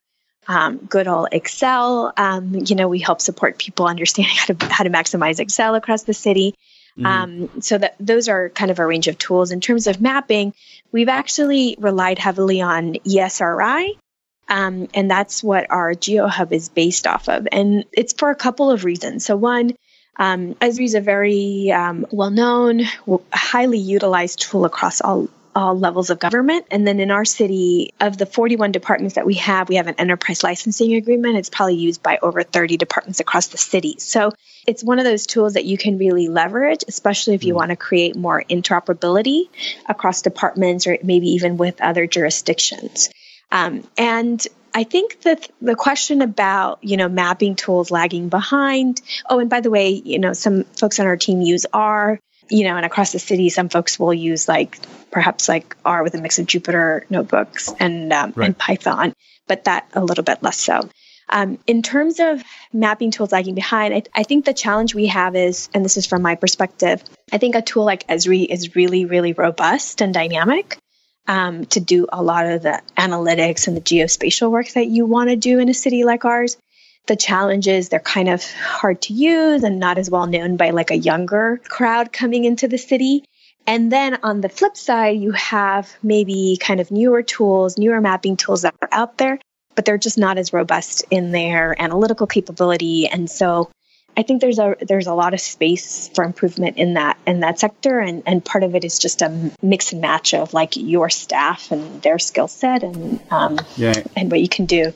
um, 0.47 0.77
good 0.77 1.09
old 1.09 1.29
Excel. 1.33 2.12
Um, 2.16 2.55
you 2.55 2.77
know, 2.77 2.88
we 2.88 2.99
help 2.99 3.20
support 3.20 3.59
people 3.59 3.87
understanding 3.87 4.35
how 4.38 4.55
to 4.55 4.66
how 4.66 4.85
to 4.85 4.90
maximize 4.90 5.40
Excel 5.40 5.75
across 5.75 6.03
the 6.03 6.14
city. 6.14 6.55
Mm-hmm. 6.99 7.07
Um, 7.07 7.61
so 7.61 7.79
that 7.79 7.97
those 7.99 8.29
are 8.29 8.51
kind 8.51 8.70
of 8.70 8.79
a 8.79 8.87
range 8.87 9.09
of 9.09 9.18
tools. 9.18 9.51
In 9.51 9.61
terms 9.61 9.87
of 9.88 10.01
mapping, 10.01 10.55
we've 10.92 11.09
actually 11.09 11.77
relied 11.81 12.20
heavily 12.20 12.61
on 12.61 12.94
ESRI, 12.94 13.99
um, 14.49 14.88
and 14.94 15.11
that's 15.11 15.42
what 15.42 15.70
our 15.70 15.94
GeoHub 15.94 16.53
is 16.53 16.68
based 16.68 17.07
off 17.09 17.29
of. 17.29 17.49
And 17.51 17.85
it's 17.92 18.12
for 18.12 18.31
a 18.31 18.37
couple 18.37 18.70
of 18.70 18.85
reasons. 18.85 19.25
So 19.25 19.35
one, 19.37 19.73
um, 20.16 20.55
Esri 20.55 20.85
is 20.85 20.94
a 20.94 21.00
very 21.00 21.70
um, 21.72 22.07
well 22.11 22.31
known, 22.31 22.83
highly 23.33 23.79
utilized 23.79 24.40
tool 24.40 24.64
across 24.64 25.00
all 25.00 25.29
all 25.55 25.79
levels 25.79 26.11
of 26.11 26.18
government. 26.18 26.66
And 26.70 26.87
then 26.87 27.00
in 27.00 27.11
our 27.11 27.24
city, 27.24 27.94
of 28.00 28.18
the 28.18 28.27
41 28.27 28.72
departments 28.72 29.14
that 29.14 29.27
we 29.27 29.35
have, 29.35 29.68
we 29.68 29.77
have 29.77 29.87
an 29.87 29.94
enterprise 29.98 30.42
licensing 30.42 30.94
agreement. 30.94 31.37
It's 31.37 31.50
probably 31.50 31.77
used 31.77 32.03
by 32.03 32.18
over 32.20 32.42
30 32.42 32.77
departments 32.77 33.20
across 33.20 33.48
the 33.48 33.59
city. 33.59 33.96
So 33.98 34.33
it's 34.66 34.83
one 34.83 34.98
of 34.98 35.05
those 35.05 35.27
tools 35.27 35.55
that 35.55 35.64
you 35.64 35.79
can 35.79 35.98
really 35.98 36.29
leverage, 36.29 36.85
especially 36.88 37.35
if 37.35 37.44
you 37.44 37.55
mm. 37.55 37.59
want 37.59 37.70
to 37.70 37.77
create 37.77 38.16
more 38.16 38.42
interoperability 38.42 39.48
across 39.88 40.22
departments 40.22 40.87
or 40.87 40.98
maybe 41.03 41.29
even 41.29 41.57
with 41.57 41.81
other 41.81 42.07
jurisdictions. 42.07 43.11
Um, 43.53 43.87
and 43.96 44.44
I 44.75 44.83
think 44.83 45.21
that 45.23 45.49
the 45.63 45.77
question 45.77 46.21
about, 46.21 46.81
you 46.83 46.97
know, 46.97 47.09
mapping 47.09 47.55
tools 47.55 47.93
lagging 47.93 48.29
behind. 48.29 49.01
Oh, 49.31 49.39
and 49.39 49.49
by 49.49 49.61
the 49.61 49.71
way, 49.71 49.91
you 49.91 50.19
know, 50.19 50.33
some 50.33 50.65
folks 50.65 50.99
on 50.99 51.07
our 51.07 51.17
team 51.17 51.41
use 51.41 51.65
R, 51.73 52.19
you 52.51 52.65
know, 52.65 52.77
and 52.77 52.85
across 52.85 53.13
the 53.13 53.21
city, 53.21 53.51
some 53.51 53.69
folks 53.69 54.01
will 54.01 54.13
use 54.13 54.49
like 54.49 54.79
perhaps 55.13 55.49
like 55.49 55.77
R 55.85 56.03
with 56.03 56.15
a 56.15 56.21
mix 56.21 56.41
of 56.41 56.47
Jupyter 56.47 57.09
notebooks 57.09 57.73
and, 57.79 58.13
um, 58.13 58.33
right. 58.35 58.47
and 58.47 58.59
Python, 58.59 59.15
but 59.47 59.65
that 59.65 59.89
a 59.95 60.05
little 60.05 60.25
bit 60.25 60.43
less 60.43 60.59
so. 60.59 60.89
Um, 61.29 61.59
in 61.67 61.83
terms 61.83 62.19
of 62.19 62.43
mapping 62.73 63.13
tools 63.13 63.33
lagging 63.33 63.55
behind, 63.55 63.95
I, 63.95 64.03
I, 64.15 64.25
think 64.25 64.45
the 64.45 64.53
challenge 64.53 64.95
we 64.95 65.07
have 65.07 65.35
is, 65.37 65.71
and 65.73 65.83
this 65.83 65.97
is 65.97 66.05
from 66.05 66.21
my 66.21 66.35
perspective, 66.35 67.03
I 67.33 67.39
think 67.39 67.55
a 67.55 67.63
tool 67.63 67.85
like 67.85 68.07
Esri 68.09 68.47
is 68.47 68.77
really, 68.77 69.07
really 69.07 69.33
robust 69.33 70.03
and 70.03 70.13
dynamic 70.13 70.79
um, 71.27 71.65
to 71.67 71.81
do 71.81 72.07
a 72.13 72.23
lot 72.23 72.47
of 72.47 72.63
the 72.63 72.81
analytics 72.97 73.67
and 73.67 73.77
the 73.77 73.81
geospatial 73.81 74.51
work 74.51 74.69
that 74.71 74.87
you 74.87 75.07
want 75.07 75.31
to 75.31 75.37
do 75.37 75.59
in 75.59 75.69
a 75.69 75.75
city 75.75 76.05
like 76.05 76.25
ours. 76.25 76.57
The 77.07 77.17
challenge 77.17 77.69
is 77.69 77.89
they're 77.89 78.01
kind 78.01 78.29
of 78.29 78.43
hard 78.43 79.03
to 79.03 79.13
use 79.13 79.63
and 79.63 79.79
not 79.79 79.99
as 79.99 80.11
well 80.11 80.27
known 80.27 80.57
by 80.57 80.71
like 80.71 80.91
a 80.91 80.97
younger 80.97 81.61
crowd 81.69 82.13
coming 82.13 82.45
into 82.45 82.67
the 82.69 82.79
city. 82.79 83.25
And 83.67 83.91
then 83.91 84.19
on 84.23 84.41
the 84.41 84.49
flip 84.49 84.77
side, 84.77 85.19
you 85.19 85.33
have 85.33 85.91
maybe 86.03 86.59
kind 86.61 86.81
of 86.81 86.91
newer 86.91 87.23
tools, 87.23 87.79
newer 87.79 88.01
mapping 88.01 88.37
tools 88.37 88.63
that 88.63 88.75
are 88.81 88.89
out 88.93 89.19
there, 89.19 89.39
but 89.75 89.85
they're 89.85 89.99
just 89.99 90.19
not 90.19 90.39
as 90.39 90.53
robust 90.53 91.05
in 91.11 91.31
their 91.31 91.81
analytical 91.81 92.27
capability. 92.27 93.07
And 93.07 93.31
so 93.31 93.71
I 94.16 94.22
think 94.22 94.40
there's 94.40 94.59
a 94.59 94.77
there's 94.81 95.07
a 95.07 95.14
lot 95.14 95.35
of 95.35 95.40
space 95.40 96.09
for 96.14 96.24
improvement 96.24 96.77
in 96.77 96.94
that 96.94 97.18
in 97.27 97.40
that 97.40 97.59
sector, 97.59 97.98
and 98.00 98.22
and 98.27 98.44
part 98.44 98.62
of 98.62 98.74
it 98.74 98.85
is 98.85 98.98
just 98.98 99.22
a 99.22 99.50
mix 99.62 99.92
and 99.92 100.00
match 100.00 100.35
of 100.35 100.55
like 100.55 100.77
your 100.77 101.11
staff 101.11 101.70
and 101.72 102.03
their 102.03 102.18
skill 102.18 102.48
set 102.48 102.83
and 102.83 103.20
um, 103.31 103.59
yeah. 103.77 103.94
and 104.16 104.31
what 104.31 104.40
you 104.40 104.48
can 104.48 104.66
do. 104.66 104.92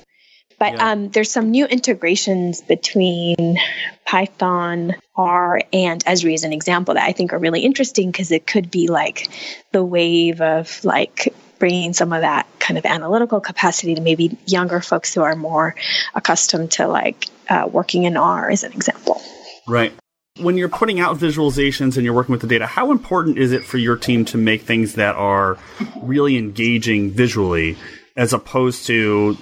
But 0.59 0.75
yeah. 0.75 0.91
um, 0.91 1.09
there's 1.11 1.31
some 1.31 1.51
new 1.51 1.67
integrations 1.67 2.61
between 2.61 3.59
Python, 4.05 4.97
R, 5.15 5.61
and 5.73 6.05
Esri 6.05 6.35
as 6.35 6.45
an 6.45 6.53
example 6.53 6.95
that 6.95 7.05
I 7.05 7.13
think 7.13 7.33
are 7.33 7.39
really 7.39 7.61
interesting 7.61 8.11
because 8.11 8.33
it 8.33 8.47
could 8.47 8.71
be 8.71 8.89
like 8.89 9.29
the 9.73 9.85
wave 9.85 10.41
of 10.41 10.85
like 10.85 11.33
bringing 11.59 11.93
some 11.93 12.13
of 12.13 12.23
that 12.23 12.47
kind 12.59 12.79
of 12.79 12.87
analytical 12.87 13.41
capacity 13.41 13.95
to 13.95 14.01
maybe 14.01 14.37
younger 14.47 14.81
folks 14.81 15.15
who 15.15 15.23
are 15.23 15.37
more 15.37 15.75
accustomed 16.15 16.73
to 16.73 16.87
like 16.87 17.27
uh, 17.49 17.69
working 17.71 18.05
in 18.05 18.17
R 18.17 18.51
as 18.51 18.65
an 18.65 18.73
example. 18.73 19.21
Right. 19.67 19.93
When 20.39 20.57
you're 20.57 20.69
putting 20.69 21.01
out 21.01 21.17
visualizations 21.17 21.97
and 21.97 22.05
you're 22.05 22.15
working 22.15 22.33
with 22.33 22.43
the 22.43 22.47
data, 22.47 22.67
how 22.67 22.93
important 22.93 23.39
is 23.39 23.53
it 23.53 23.65
for 23.65 23.77
your 23.77 23.97
team 23.97 24.25
to 24.27 24.39
make 24.39 24.63
things 24.63 24.95
that 24.95 25.17
are 25.17 25.59
really 26.01 26.37
engaging 26.37 27.11
visually 27.11 27.77
as 28.17 28.33
opposed 28.33 28.87
to 28.87 29.37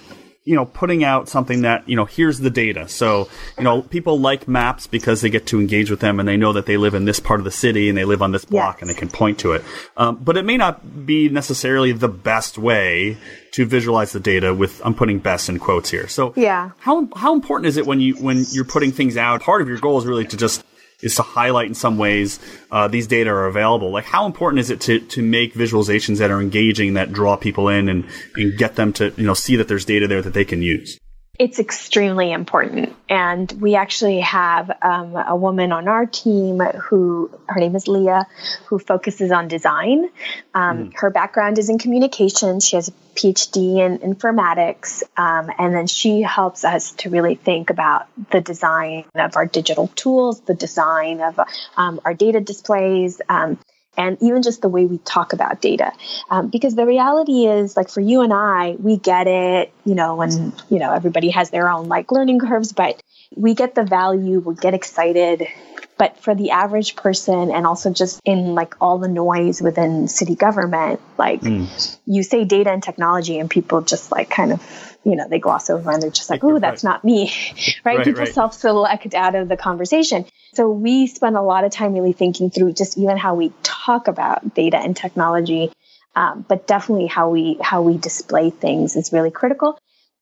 you 0.46 0.54
know, 0.54 0.64
putting 0.64 1.02
out 1.02 1.28
something 1.28 1.62
that, 1.62 1.87
you 1.88 1.96
know, 1.96 2.04
here's 2.04 2.38
the 2.38 2.50
data. 2.50 2.88
So, 2.88 3.28
you 3.59 3.64
know, 3.64 3.82
people 3.82 4.20
like 4.20 4.46
maps 4.46 4.87
because 4.87 5.20
they 5.20 5.28
get 5.28 5.48
to 5.48 5.59
engage 5.59 5.90
with 5.90 5.98
them 5.98 6.20
and 6.20 6.28
they 6.28 6.37
know 6.37 6.52
that 6.52 6.66
they 6.66 6.76
live 6.76 6.94
in 6.94 7.04
this 7.04 7.18
part 7.18 7.40
of 7.40 7.44
the 7.44 7.50
city 7.50 7.88
and 7.88 7.98
they 7.98 8.04
live 8.04 8.22
on 8.22 8.30
this 8.30 8.44
block 8.44 8.76
yes. 8.76 8.82
and 8.82 8.90
they 8.90 8.94
can 8.94 9.09
point 9.09 9.40
to 9.40 9.52
it. 9.52 9.64
Um, 9.96 10.16
but 10.22 10.37
it 10.37 10.44
may 10.44 10.56
not 10.56 11.04
be 11.04 11.28
necessarily 11.28 11.90
the 11.90 12.09
best 12.09 12.59
way 12.59 13.18
to 13.52 13.66
visualize 13.66 14.12
the 14.12 14.20
data 14.20 14.54
with, 14.54 14.80
I'm 14.85 14.94
putting 14.94 15.18
best 15.18 15.48
in 15.48 15.59
quotes 15.59 15.90
here. 15.90 16.06
So, 16.06 16.32
yeah. 16.37 16.70
How, 16.78 17.09
how 17.16 17.35
important 17.35 17.66
is 17.66 17.76
it 17.76 17.85
when 17.85 18.00
you, 18.00 18.14
when 18.14 18.44
you're 18.52 18.64
putting 18.64 18.92
things 18.92 19.16
out? 19.16 19.42
Part 19.42 19.62
of 19.62 19.68
your 19.68 19.78
goal 19.78 19.98
is 19.98 20.06
really 20.06 20.26
to 20.26 20.37
just 20.37 20.62
is 21.02 21.14
to 21.16 21.22
highlight 21.22 21.68
in 21.68 21.74
some 21.74 21.98
ways 21.98 22.40
uh, 22.70 22.88
these 22.88 23.06
data 23.06 23.30
are 23.30 23.46
available. 23.46 23.90
Like, 23.90 24.04
how 24.04 24.26
important 24.26 24.61
is 24.61 24.70
it 24.70 24.80
to, 24.82 25.00
to 25.00 25.22
make 25.22 25.54
visualizations 25.54 26.18
that 26.18 26.30
are 26.30 26.40
engaging, 26.40 26.94
that 26.94 27.12
draw 27.12 27.37
people 27.37 27.68
in, 27.68 27.88
and, 27.88 28.06
and 28.35 28.56
get 28.56 28.76
them 28.76 28.92
to 28.94 29.12
you 29.16 29.26
know 29.26 29.35
see 29.35 29.56
that 29.56 29.68
there's 29.68 29.85
data 29.85 30.06
there 30.06 30.22
that 30.22 30.35
they 30.35 30.44
can 30.44 30.62
use? 30.62 30.98
It's 31.38 31.59
extremely 31.59 32.33
important. 32.33 32.94
And 33.09 33.51
we 33.61 33.75
actually 33.75 34.20
have 34.20 34.70
um, 34.83 35.16
a 35.16 35.37
woman 35.37 35.70
on 35.72 35.87
our 35.88 36.07
team 36.07 36.61
who, 36.61 37.31
her 37.46 37.61
name 37.61 37.77
is 37.77 37.88
Leah, 37.88 38.27
who 38.66 38.79
focuses 38.79 39.31
on 39.31 39.49
design. 39.49 40.09
Um, 40.55 40.90
mm. 40.90 40.92
Her 40.96 41.11
background 41.11 41.59
is 41.59 41.68
in 41.68 41.79
communications. 41.79 42.66
She 42.66 42.77
has 42.77 42.88
a 42.88 42.92
PhD 43.14 43.79
in 43.79 43.99
informatics. 43.99 45.03
Um, 45.16 45.51
and 45.59 45.75
then 45.75 45.87
she 45.87 46.22
helps 46.22 46.64
us 46.64 46.92
to 46.92 47.11
really 47.11 47.35
think 47.35 47.70
about 47.70 48.07
the 48.31 48.40
design 48.40 49.05
of 49.14 49.37
our 49.37 49.46
digital 49.46 49.88
tools, 49.88 50.40
the 50.40 50.55
design 50.55 51.20
of 51.20 51.38
um, 51.77 52.01
our 52.05 52.14
data 52.14 52.40
displays. 52.40 53.20
And 53.96 54.18
even 54.22 54.42
just 54.42 54.62
the 54.62 54.68
way 54.68 54.87
we 54.87 54.98
talk 54.98 55.32
about 55.32 55.61
data. 55.61 55.92
Um, 56.30 56.48
because 56.48 56.74
the 56.74 56.87
reality 56.87 57.46
is, 57.46 57.76
like 57.76 57.88
for 57.88 58.00
you 58.00 58.22
and 58.22 58.32
I, 58.32 58.76
we 58.78 58.96
get 58.96 59.26
it, 59.26 59.72
you 59.85 59.94
know, 59.94 60.20
and, 60.20 60.52
you 60.68 60.78
know, 60.78 60.92
everybody 60.92 61.30
has 61.30 61.50
their 61.50 61.70
own 61.70 61.88
like 61.88 62.12
learning 62.12 62.40
curves, 62.40 62.72
but 62.72 63.02
we 63.35 63.54
get 63.54 63.74
the 63.74 63.85
value, 63.85 64.40
we 64.40 64.54
get 64.54 64.74
excited. 64.74 65.46
But 65.98 66.18
for 66.18 66.35
the 66.35 66.50
average 66.50 66.94
person, 66.94 67.50
and 67.50 67.66
also 67.66 67.90
just 67.90 68.20
in 68.24 68.54
like 68.54 68.74
all 68.80 68.98
the 68.98 69.09
noise 69.09 69.62
within 69.62 70.09
city 70.09 70.35
government, 70.35 71.00
like 71.16 71.40
mm. 71.40 71.98
you 72.04 72.22
say 72.22 72.44
data 72.44 72.70
and 72.70 72.82
technology, 72.82 73.38
and 73.38 73.50
people 73.50 73.80
just 73.80 74.12
like 74.12 74.28
kind 74.28 74.52
of 74.52 74.62
you 75.04 75.16
know 75.16 75.28
they 75.28 75.38
gloss 75.38 75.70
over 75.70 75.90
and 75.90 76.02
they're 76.02 76.11
just 76.11 76.28
like 76.28 76.42
oh 76.42 76.59
that's 76.59 76.82
not 76.82 77.04
me 77.04 77.32
right, 77.85 77.98
right 77.98 78.04
people 78.04 78.22
right. 78.22 78.35
self-select 78.35 79.14
out 79.14 79.37
of 79.37 79.48
the 79.48 79.56
conversation 79.56 80.26
so 80.56 80.70
we 80.70 81.06
spend 81.06 81.37
a 81.37 81.42
lot 81.42 81.64
of 81.64 81.70
time 81.70 81.92
really 81.92 82.14
thinking 82.14 82.48
through 82.48 82.72
just 82.72 82.96
even 82.96 83.18
how 83.18 83.35
we 83.35 83.52
talk 83.62 84.09
about 84.09 84.54
data 84.54 84.78
and 84.78 84.96
technology, 84.96 85.70
um, 86.14 86.46
but 86.48 86.66
definitely 86.66 87.09
how 87.09 87.28
we 87.28 87.59
how 87.61 87.82
we 87.82 87.98
display 87.98 88.48
things 88.48 88.96
is 88.96 89.12
really 89.12 89.30
critical. 89.30 89.78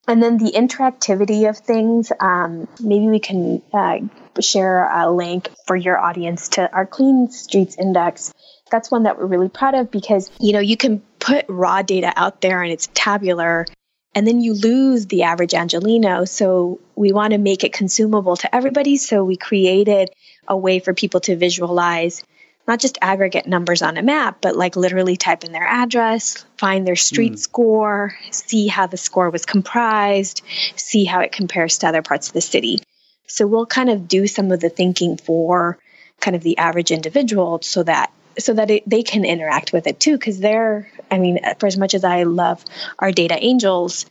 And 0.06 0.22
then 0.22 0.36
the 0.36 0.52
interactivity 0.52 1.48
of 1.48 1.56
things. 1.58 2.12
Um, 2.20 2.68
maybe 2.80 3.08
we 3.08 3.20
can 3.20 3.62
uh, 3.72 3.98
share 4.40 4.88
a 4.90 5.10
link 5.10 5.50
for 5.66 5.76
your 5.76 5.98
audience 5.98 6.48
to 6.50 6.70
our 6.70 6.86
Clean 6.86 7.30
Streets 7.30 7.76
Index. 7.78 8.32
That's 8.70 8.90
one 8.90 9.04
that 9.04 9.18
we're 9.18 9.26
really 9.26 9.48
proud 9.48 9.74
of 9.74 9.90
because 9.90 10.30
you 10.38 10.52
know 10.52 10.60
you 10.60 10.76
can 10.76 11.00
put 11.18 11.46
raw 11.48 11.82
data 11.82 12.12
out 12.16 12.40
there 12.40 12.62
and 12.62 12.72
it's 12.72 12.88
tabular 12.92 13.66
and 14.14 14.26
then 14.26 14.40
you 14.40 14.54
lose 14.54 15.06
the 15.06 15.24
average 15.24 15.52
Angeleno. 15.52 16.28
So 16.28 16.80
we 16.94 17.12
want 17.12 17.32
to 17.32 17.38
make 17.38 17.64
it 17.64 17.72
consumable 17.72 18.36
to 18.36 18.54
everybody. 18.54 18.96
So 18.96 19.24
we 19.24 19.36
created 19.36 20.10
a 20.46 20.56
way 20.56 20.78
for 20.78 20.94
people 20.94 21.20
to 21.20 21.36
visualize 21.36 22.22
not 22.66 22.80
just 22.80 22.98
aggregate 23.02 23.46
numbers 23.46 23.82
on 23.82 23.96
a 23.96 24.02
map, 24.02 24.38
but 24.40 24.56
like 24.56 24.76
literally 24.76 25.16
type 25.16 25.44
in 25.44 25.52
their 25.52 25.66
address, 25.66 26.44
find 26.56 26.86
their 26.86 26.96
street 26.96 27.34
mm. 27.34 27.38
score, 27.38 28.16
see 28.30 28.66
how 28.66 28.86
the 28.86 28.96
score 28.96 29.30
was 29.30 29.44
comprised, 29.44 30.42
see 30.76 31.04
how 31.04 31.20
it 31.20 31.32
compares 31.32 31.78
to 31.78 31.88
other 31.88 32.02
parts 32.02 32.28
of 32.28 32.34
the 32.34 32.40
city. 32.40 32.80
So 33.26 33.46
we'll 33.46 33.66
kind 33.66 33.90
of 33.90 34.08
do 34.08 34.26
some 34.26 34.50
of 34.50 34.60
the 34.60 34.68
thinking 34.68 35.16
for 35.16 35.78
kind 36.20 36.36
of 36.36 36.42
the 36.42 36.58
average 36.58 36.90
individual 36.90 37.60
so 37.62 37.82
that 37.82 38.12
so 38.38 38.54
that 38.54 38.70
it, 38.70 38.88
they 38.88 39.02
can 39.02 39.24
interact 39.24 39.72
with 39.72 39.86
it 39.86 40.00
too 40.00 40.16
because 40.16 40.40
they're 40.40 40.90
i 41.10 41.18
mean 41.18 41.38
for 41.58 41.66
as 41.66 41.76
much 41.76 41.94
as 41.94 42.04
i 42.04 42.22
love 42.22 42.64
our 42.98 43.12
data 43.12 43.36
angels 43.38 44.06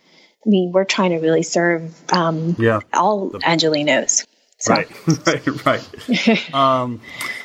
i 0.46 0.50
mean 0.50 0.72
we're 0.72 0.86
trying 0.86 1.12
to 1.12 1.18
really 1.18 1.44
serve 1.44 1.94
um, 2.12 2.56
yeah. 2.60 2.80
all 2.94 3.32
angelenos 3.32 4.26
so. 4.64 4.74
Right, 4.74 4.88
right, 5.66 5.66
right. 5.66 6.54
um, 6.54 7.02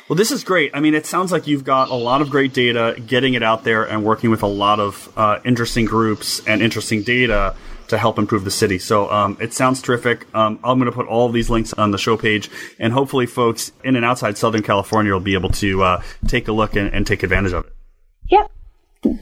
well, 0.07 0.15
this 0.15 0.31
is 0.31 0.45
great. 0.45 0.71
I 0.73 0.79
mean, 0.79 0.93
it 0.93 1.05
sounds 1.05 1.33
like 1.33 1.47
you've 1.47 1.65
got 1.65 1.89
a 1.89 1.95
lot 1.95 2.21
of 2.21 2.29
great 2.29 2.53
data, 2.53 2.95
getting 3.05 3.33
it 3.33 3.43
out 3.43 3.65
there, 3.65 3.83
and 3.83 4.05
working 4.05 4.29
with 4.29 4.41
a 4.41 4.47
lot 4.47 4.79
of 4.79 5.11
uh, 5.17 5.39
interesting 5.43 5.83
groups 5.83 6.41
and 6.47 6.61
interesting 6.61 7.03
data 7.03 7.55
to 7.89 7.97
help 7.97 8.19
improve 8.19 8.45
the 8.45 8.51
city. 8.51 8.79
So 8.79 9.11
um, 9.11 9.37
it 9.41 9.53
sounds 9.53 9.81
terrific. 9.81 10.33
Um, 10.33 10.59
I'm 10.63 10.79
going 10.79 10.89
to 10.89 10.95
put 10.95 11.07
all 11.07 11.27
of 11.27 11.33
these 11.33 11.49
links 11.49 11.73
on 11.73 11.91
the 11.91 11.97
show 11.97 12.15
page, 12.15 12.49
and 12.79 12.93
hopefully, 12.93 13.25
folks 13.25 13.73
in 13.83 13.97
and 13.97 14.05
outside 14.05 14.37
Southern 14.37 14.63
California 14.63 15.11
will 15.11 15.19
be 15.19 15.33
able 15.33 15.49
to 15.49 15.83
uh, 15.83 16.03
take 16.27 16.47
a 16.47 16.53
look 16.53 16.77
and, 16.77 16.93
and, 16.93 17.05
take 17.05 17.23
advantage 17.23 17.51
of 17.51 17.65
it. 17.65 17.73
Yep, 18.29 18.51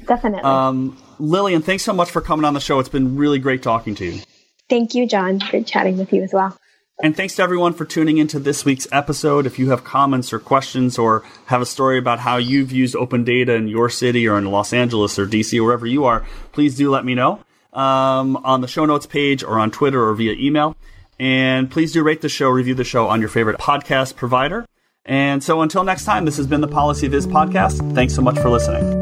definitely. 0.06 0.44
Um, 0.44 1.02
Lilian, 1.18 1.64
thanks 1.64 1.82
so 1.82 1.94
much 1.94 2.12
for 2.12 2.22
coming 2.22 2.46
on 2.46 2.54
the 2.54 2.60
show. 2.60 2.78
It's 2.78 2.90
been 2.90 3.18
really 3.18 3.40
great 3.40 3.64
talking 3.64 3.96
to 3.96 4.06
you. 4.06 4.22
Thank 4.70 4.94
you, 4.94 5.08
John. 5.08 5.40
Good 5.40 5.66
chatting 5.66 5.98
with 5.98 6.14
you 6.14 6.22
as 6.22 6.32
well. 6.32 6.56
And 7.04 7.16
thanks 7.16 7.36
to 7.36 7.44
everyone 7.44 7.74
for 7.74 7.86
tuning 7.86 8.18
into 8.18 8.40
this 8.40 8.66
week's 8.66 8.88
episode. 8.92 9.46
If 9.46 9.60
you 9.60 9.70
have 9.70 9.84
comments 9.84 10.34
or 10.34 10.40
questions 10.40 10.98
or 10.98 11.24
have 11.46 11.62
a 11.62 11.66
story 11.66 12.00
about 12.00 12.20
how 12.20 12.38
you've 12.38 12.72
used 12.72 12.96
open 12.96 13.24
data 13.24 13.54
in 13.54 13.68
your 13.68 13.88
city 13.90 14.28
or 14.28 14.38
in 14.38 14.46
Los 14.46 14.74
Angeles 14.74 15.20
or 15.20 15.28
DC 15.28 15.64
wherever 15.64 15.86
you 15.86 16.06
are, 16.06 16.26
please 16.54 16.76
do 16.76 16.90
let 16.90 17.06
me 17.06 17.14
know 17.14 17.40
um, 17.74 18.36
on 18.38 18.62
the 18.62 18.68
show 18.68 18.86
notes 18.86 19.06
page 19.06 19.44
or 19.44 19.60
on 19.60 19.70
Twitter 19.70 20.04
or 20.04 20.16
via 20.16 20.34
email. 20.34 20.76
And 21.20 21.70
please 21.70 21.94
do 21.94 22.02
rate 22.02 22.22
the 22.22 22.30
show, 22.30 22.50
review 22.50 22.74
the 22.74 22.84
show 22.84 23.08
on 23.08 23.20
your 23.20 23.30
favorite 23.30 23.60
podcast 23.60 24.16
provider. 24.16 24.66
And 25.06 25.44
so 25.44 25.62
until 25.62 25.84
next 25.84 26.04
time, 26.04 26.26
this 26.26 26.38
has 26.38 26.48
been 26.48 26.62
the 26.62 26.68
Policy 26.68 27.08
Viz 27.08 27.28
podcast. 27.28 27.94
Thanks 27.94 28.16
so 28.16 28.24
much 28.24 28.40
for 28.40 28.50
listening. 28.50 28.97